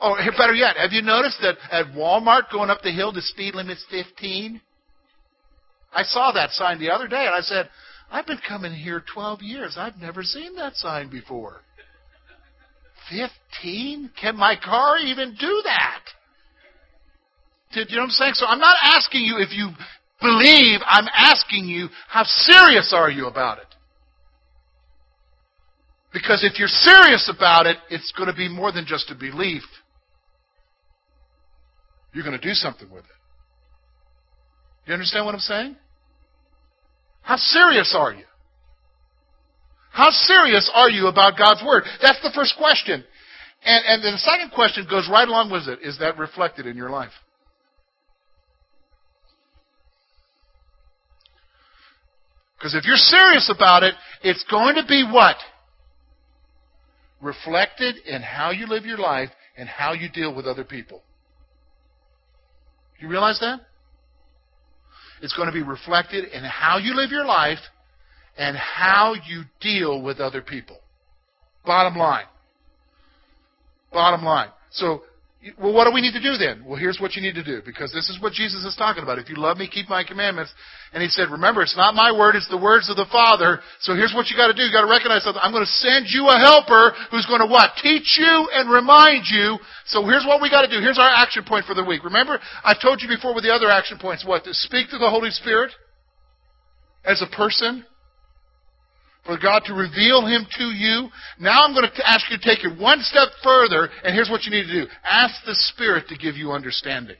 Oh, 0.00 0.16
better 0.36 0.54
yet, 0.54 0.76
have 0.76 0.92
you 0.92 1.02
noticed 1.02 1.38
that 1.40 1.56
at 1.70 1.94
Walmart 1.94 2.50
going 2.52 2.70
up 2.70 2.82
the 2.82 2.90
hill 2.90 3.12
the 3.12 3.22
speed 3.22 3.54
limit's 3.54 3.84
15? 3.90 4.60
I 5.94 6.02
saw 6.02 6.32
that 6.32 6.50
sign 6.50 6.78
the 6.78 6.90
other 6.90 7.08
day 7.08 7.24
and 7.26 7.34
I 7.34 7.40
said, 7.40 7.70
I've 8.10 8.26
been 8.26 8.40
coming 8.46 8.72
here 8.72 9.02
12 9.12 9.42
years. 9.42 9.76
I've 9.78 9.96
never 9.96 10.22
seen 10.22 10.56
that 10.56 10.74
sign 10.74 11.08
before. 11.08 11.60
15? 13.10 14.10
Can 14.20 14.36
my 14.36 14.56
car 14.62 14.98
even 14.98 15.36
do 15.38 15.62
that? 15.64 16.00
Do 17.72 17.80
you 17.80 17.96
know 17.96 18.02
what 18.02 18.04
I'm 18.06 18.10
saying? 18.10 18.34
So 18.34 18.46
I'm 18.46 18.60
not 18.60 18.76
asking 18.82 19.22
you 19.22 19.38
if 19.38 19.52
you 19.52 19.70
believe, 20.20 20.80
I'm 20.86 21.08
asking 21.14 21.66
you 21.66 21.88
how 22.08 22.24
serious 22.24 22.92
are 22.96 23.10
you 23.10 23.26
about 23.26 23.58
it? 23.58 23.66
Because 26.12 26.44
if 26.44 26.58
you're 26.60 26.68
serious 26.68 27.28
about 27.34 27.66
it, 27.66 27.76
it's 27.90 28.12
going 28.16 28.28
to 28.28 28.34
be 28.34 28.48
more 28.48 28.70
than 28.70 28.86
just 28.86 29.10
a 29.10 29.16
belief. 29.16 29.64
You're 32.12 32.24
going 32.24 32.38
to 32.38 32.46
do 32.46 32.54
something 32.54 32.88
with 32.88 33.04
it. 33.04 33.10
Do 34.86 34.92
you 34.92 34.94
understand 34.94 35.26
what 35.26 35.34
I'm 35.34 35.40
saying? 35.40 35.76
How 37.22 37.36
serious 37.36 37.94
are 37.98 38.12
you? 38.12 38.24
How 39.94 40.10
serious 40.10 40.68
are 40.74 40.90
you 40.90 41.06
about 41.06 41.38
God's 41.38 41.62
Word? 41.64 41.84
That's 42.02 42.20
the 42.20 42.32
first 42.34 42.56
question. 42.58 43.04
And, 43.64 44.02
and 44.02 44.14
the 44.14 44.18
second 44.18 44.50
question 44.50 44.88
goes 44.90 45.08
right 45.08 45.26
along 45.26 45.52
with 45.52 45.68
it. 45.68 45.78
Is 45.82 45.98
that 46.00 46.18
reflected 46.18 46.66
in 46.66 46.76
your 46.76 46.90
life? 46.90 47.12
Because 52.58 52.74
if 52.74 52.84
you're 52.84 52.96
serious 52.96 53.48
about 53.54 53.84
it, 53.84 53.94
it's 54.24 54.44
going 54.50 54.74
to 54.74 54.84
be 54.84 55.08
what? 55.08 55.36
Reflected 57.22 57.94
in 58.04 58.20
how 58.20 58.50
you 58.50 58.66
live 58.66 58.84
your 58.84 58.98
life 58.98 59.30
and 59.56 59.68
how 59.68 59.92
you 59.92 60.08
deal 60.08 60.34
with 60.34 60.46
other 60.46 60.64
people. 60.64 61.02
You 62.98 63.06
realize 63.06 63.38
that? 63.40 63.60
It's 65.22 65.36
going 65.36 65.46
to 65.46 65.52
be 65.52 65.62
reflected 65.62 66.24
in 66.32 66.42
how 66.42 66.78
you 66.78 66.96
live 66.96 67.12
your 67.12 67.24
life 67.24 67.60
and 68.36 68.56
how 68.56 69.14
you 69.28 69.42
deal 69.60 70.02
with 70.02 70.18
other 70.20 70.42
people. 70.42 70.78
Bottom 71.64 71.96
line. 71.96 72.26
Bottom 73.92 74.24
line. 74.24 74.48
So 74.70 75.02
well, 75.60 75.74
what 75.76 75.84
do 75.84 75.92
we 75.92 76.00
need 76.00 76.16
to 76.16 76.24
do 76.24 76.40
then? 76.40 76.64
Well, 76.64 76.80
here's 76.80 76.96
what 76.96 77.16
you 77.16 77.20
need 77.20 77.36
to 77.36 77.44
do, 77.44 77.60
because 77.66 77.92
this 77.92 78.08
is 78.08 78.16
what 78.20 78.32
Jesus 78.32 78.64
is 78.64 78.74
talking 78.76 79.02
about. 79.02 79.18
If 79.18 79.28
you 79.28 79.36
love 79.36 79.58
me, 79.58 79.68
keep 79.68 79.90
my 79.92 80.02
commandments. 80.02 80.52
And 80.92 81.02
he 81.02 81.08
said, 81.08 81.28
remember, 81.28 81.60
it's 81.60 81.76
not 81.76 81.94
my 81.94 82.12
word, 82.16 82.34
it's 82.34 82.48
the 82.48 82.56
words 82.56 82.88
of 82.88 82.96
the 82.96 83.04
Father. 83.12 83.60
So 83.80 83.92
here's 83.92 84.14
what 84.16 84.32
you 84.32 84.36
gotta 84.36 84.54
do. 84.54 84.62
You 84.62 84.72
gotta 84.72 84.88
recognize 84.88 85.22
something. 85.22 85.42
I'm 85.44 85.52
gonna 85.52 85.66
send 85.66 86.06
you 86.08 86.28
a 86.28 86.38
helper 86.38 86.96
who's 87.10 87.26
gonna 87.26 87.46
what? 87.46 87.76
Teach 87.82 88.16
you 88.16 88.48
and 88.56 88.70
remind 88.70 89.28
you. 89.28 89.58
So 89.84 90.04
here's 90.06 90.24
what 90.24 90.40
we 90.40 90.48
gotta 90.48 90.68
do. 90.68 90.80
Here's 90.80 90.98
our 90.98 91.12
action 91.12 91.44
point 91.44 91.66
for 91.66 91.74
the 91.74 91.84
week. 91.84 92.04
Remember, 92.04 92.40
I've 92.64 92.80
told 92.80 93.02
you 93.02 93.08
before 93.08 93.34
with 93.34 93.44
the 93.44 93.52
other 93.52 93.68
action 93.68 93.98
points, 93.98 94.24
what? 94.24 94.44
To 94.44 94.54
speak 94.54 94.88
to 94.90 94.98
the 94.98 95.10
Holy 95.10 95.30
Spirit 95.30 95.72
as 97.04 97.20
a 97.20 97.28
person 97.36 97.84
for 99.24 99.38
God 99.38 99.62
to 99.66 99.74
reveal 99.74 100.26
Him 100.26 100.46
to 100.58 100.64
you. 100.64 101.08
Now 101.40 101.64
I'm 101.64 101.74
going 101.74 101.88
to 101.88 102.08
ask 102.08 102.30
you 102.30 102.36
to 102.36 102.44
take 102.44 102.64
it 102.64 102.78
one 102.78 103.00
step 103.00 103.28
further, 103.42 103.88
and 104.04 104.14
here's 104.14 104.30
what 104.30 104.44
you 104.44 104.50
need 104.50 104.66
to 104.66 104.84
do. 104.84 104.90
Ask 105.04 105.34
the 105.46 105.54
Spirit 105.54 106.08
to 106.08 106.16
give 106.16 106.36
you 106.36 106.52
understanding. 106.52 107.16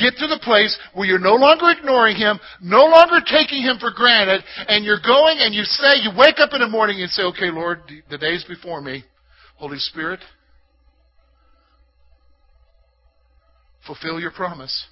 Get 0.00 0.14
to 0.16 0.26
the 0.26 0.40
place 0.42 0.78
where 0.94 1.06
you're 1.06 1.18
no 1.18 1.34
longer 1.34 1.70
ignoring 1.70 2.16
Him, 2.16 2.40
no 2.62 2.84
longer 2.84 3.18
taking 3.26 3.62
Him 3.62 3.76
for 3.78 3.90
granted, 3.94 4.42
and 4.68 4.84
you're 4.84 5.02
going 5.04 5.38
and 5.40 5.54
you 5.54 5.64
say, 5.64 6.00
you 6.00 6.10
wake 6.16 6.36
up 6.38 6.50
in 6.54 6.60
the 6.60 6.68
morning 6.68 7.02
and 7.02 7.10
say, 7.10 7.22
okay, 7.24 7.50
Lord, 7.50 7.80
the 8.08 8.16
day's 8.16 8.44
before 8.44 8.80
me. 8.80 9.04
Holy 9.56 9.78
Spirit, 9.78 10.20
fulfill 13.86 14.18
your 14.18 14.30
promise. 14.30 14.86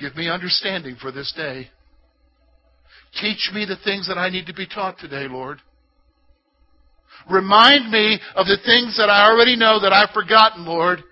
Give 0.00 0.16
me 0.16 0.30
understanding 0.30 0.96
for 1.00 1.12
this 1.12 1.32
day. 1.36 1.68
Teach 3.20 3.50
me 3.52 3.66
the 3.66 3.76
things 3.84 4.08
that 4.08 4.16
I 4.16 4.30
need 4.30 4.46
to 4.46 4.54
be 4.54 4.66
taught 4.66 4.98
today, 4.98 5.26
Lord. 5.28 5.60
Remind 7.28 7.90
me 7.90 8.18
of 8.34 8.46
the 8.46 8.56
things 8.64 8.96
that 8.96 9.10
I 9.10 9.28
already 9.28 9.56
know 9.56 9.80
that 9.80 9.92
I've 9.92 10.14
forgotten, 10.14 10.64
Lord. 10.64 11.04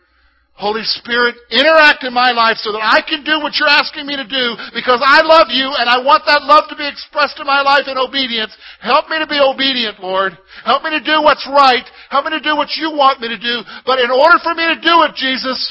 Holy 0.58 0.82
Spirit, 0.82 1.38
interact 1.54 2.02
in 2.02 2.10
my 2.10 2.34
life 2.34 2.58
so 2.58 2.74
that 2.74 2.82
I 2.82 2.98
can 2.98 3.22
do 3.22 3.38
what 3.38 3.54
you're 3.54 3.70
asking 3.70 4.10
me 4.10 4.18
to 4.18 4.26
do 4.26 4.58
because 4.74 4.98
I 4.98 5.22
love 5.22 5.54
you 5.54 5.70
and 5.70 5.86
I 5.86 6.02
want 6.02 6.26
that 6.26 6.42
love 6.42 6.66
to 6.66 6.74
be 6.74 6.82
expressed 6.82 7.38
in 7.38 7.46
my 7.46 7.62
life 7.62 7.86
in 7.86 7.94
obedience. 7.94 8.50
Help 8.82 9.06
me 9.06 9.22
to 9.22 9.28
be 9.30 9.38
obedient, 9.38 10.02
Lord. 10.02 10.34
Help 10.66 10.82
me 10.82 10.90
to 10.98 11.02
do 11.04 11.22
what's 11.22 11.46
right. 11.46 11.86
Help 12.10 12.26
me 12.26 12.34
to 12.34 12.42
do 12.42 12.58
what 12.58 12.74
you 12.74 12.90
want 12.90 13.22
me 13.22 13.30
to 13.30 13.38
do. 13.38 13.62
But 13.86 14.02
in 14.02 14.10
order 14.10 14.42
for 14.42 14.50
me 14.58 14.66
to 14.66 14.82
do 14.82 15.06
it, 15.06 15.14
Jesus, 15.14 15.62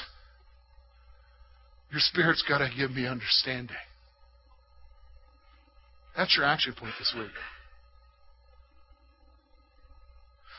your 1.92 2.00
Spirit's 2.00 2.44
got 2.48 2.60
to 2.60 2.70
give 2.76 2.92
me 2.92 3.08
understanding. 3.08 3.76
That's 6.16 6.36
your 6.36 6.46
action 6.46 6.74
point 6.74 6.94
this 7.00 7.14
week. 7.18 7.32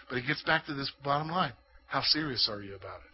But 0.09 0.19
it 0.19 0.27
gets 0.27 0.43
back 0.43 0.67
to 0.67 0.75
this 0.75 0.91
bottom 1.05 1.29
line. 1.29 1.53
How 1.87 2.03
serious 2.03 2.49
are 2.51 2.63
you 2.63 2.75
about 2.75 3.01
it? 3.01 3.13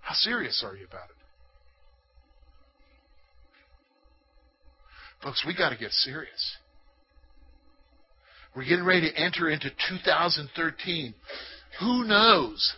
How 0.00 0.14
serious 0.14 0.62
are 0.66 0.76
you 0.76 0.86
about 0.86 1.08
it? 1.08 1.16
Folks, 5.22 5.44
we 5.46 5.54
got 5.56 5.70
to 5.70 5.76
get 5.76 5.92
serious. 5.92 6.56
We're 8.56 8.64
getting 8.64 8.84
ready 8.84 9.10
to 9.10 9.16
enter 9.16 9.48
into 9.48 9.70
2013. 9.70 11.14
Who 11.80 12.04
knows 12.04 12.74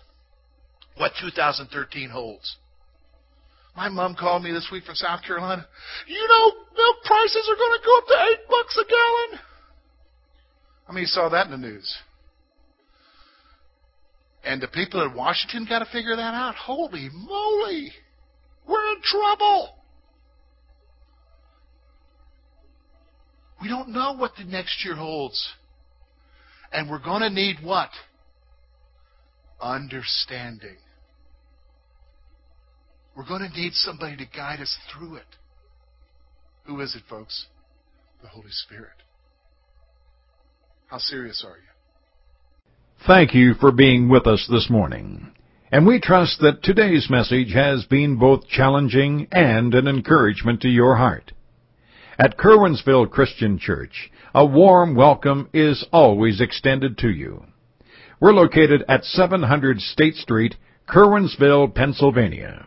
what 0.96 1.12
2013 1.20 2.10
holds. 2.10 2.56
My 3.76 3.88
mom 3.88 4.14
called 4.14 4.42
me 4.42 4.52
this 4.52 4.68
week 4.70 4.84
from 4.84 4.94
South 4.94 5.22
Carolina. 5.22 5.66
You 6.06 6.28
know, 6.28 6.52
milk 6.76 6.96
prices 7.04 7.48
are 7.50 7.56
going 7.56 7.78
to 7.78 7.84
go 7.84 7.98
up 7.98 8.06
to 8.06 8.14
eight 8.30 8.48
bucks 8.48 8.78
a 8.78 8.84
gallon. 8.84 9.40
I 10.88 10.92
mean, 10.92 11.02
you 11.02 11.06
saw 11.06 11.28
that 11.30 11.46
in 11.46 11.52
the 11.52 11.58
news. 11.58 11.96
And 14.44 14.60
the 14.60 14.68
people 14.68 15.02
in 15.02 15.14
Washington 15.14 15.66
got 15.68 15.78
to 15.78 15.86
figure 15.86 16.16
that 16.16 16.34
out. 16.34 16.54
Holy 16.56 17.08
moly! 17.12 17.92
We're 18.68 18.92
in 18.92 19.00
trouble. 19.02 19.76
We 23.62 23.68
don't 23.68 23.90
know 23.90 24.14
what 24.14 24.32
the 24.36 24.44
next 24.44 24.84
year 24.84 24.96
holds. 24.96 25.48
And 26.72 26.90
we're 26.90 27.02
going 27.02 27.22
to 27.22 27.30
need 27.30 27.56
what? 27.62 27.90
understanding. 29.62 30.76
We're 33.16 33.26
going 33.26 33.48
to 33.48 33.60
need 33.60 33.74
somebody 33.74 34.16
to 34.16 34.24
guide 34.24 34.60
us 34.60 34.76
through 34.92 35.16
it. 35.16 35.26
Who 36.64 36.80
is 36.80 36.94
it, 36.94 37.02
folks? 37.08 37.46
The 38.22 38.28
Holy 38.28 38.50
Spirit. 38.50 39.02
How 40.86 40.98
serious 40.98 41.44
are 41.46 41.56
you? 41.56 43.04
Thank 43.06 43.34
you 43.34 43.54
for 43.54 43.72
being 43.72 44.08
with 44.08 44.26
us 44.26 44.48
this 44.50 44.70
morning. 44.70 45.32
And 45.70 45.86
we 45.86 46.00
trust 46.00 46.40
that 46.40 46.62
today's 46.62 47.08
message 47.10 47.52
has 47.52 47.84
been 47.84 48.16
both 48.16 48.46
challenging 48.46 49.26
and 49.32 49.74
an 49.74 49.88
encouragement 49.88 50.60
to 50.62 50.68
your 50.68 50.96
heart. 50.96 51.32
At 52.18 52.38
Curwensville 52.38 53.10
Christian 53.10 53.58
Church, 53.58 54.10
a 54.34 54.46
warm 54.46 54.94
welcome 54.94 55.48
is 55.52 55.84
always 55.92 56.40
extended 56.40 56.98
to 56.98 57.10
you. 57.10 57.44
We're 58.20 58.34
located 58.34 58.84
at 58.86 59.04
700 59.04 59.80
State 59.80 60.14
Street, 60.14 60.54
Curwensville, 60.88 61.74
Pennsylvania. 61.74 62.66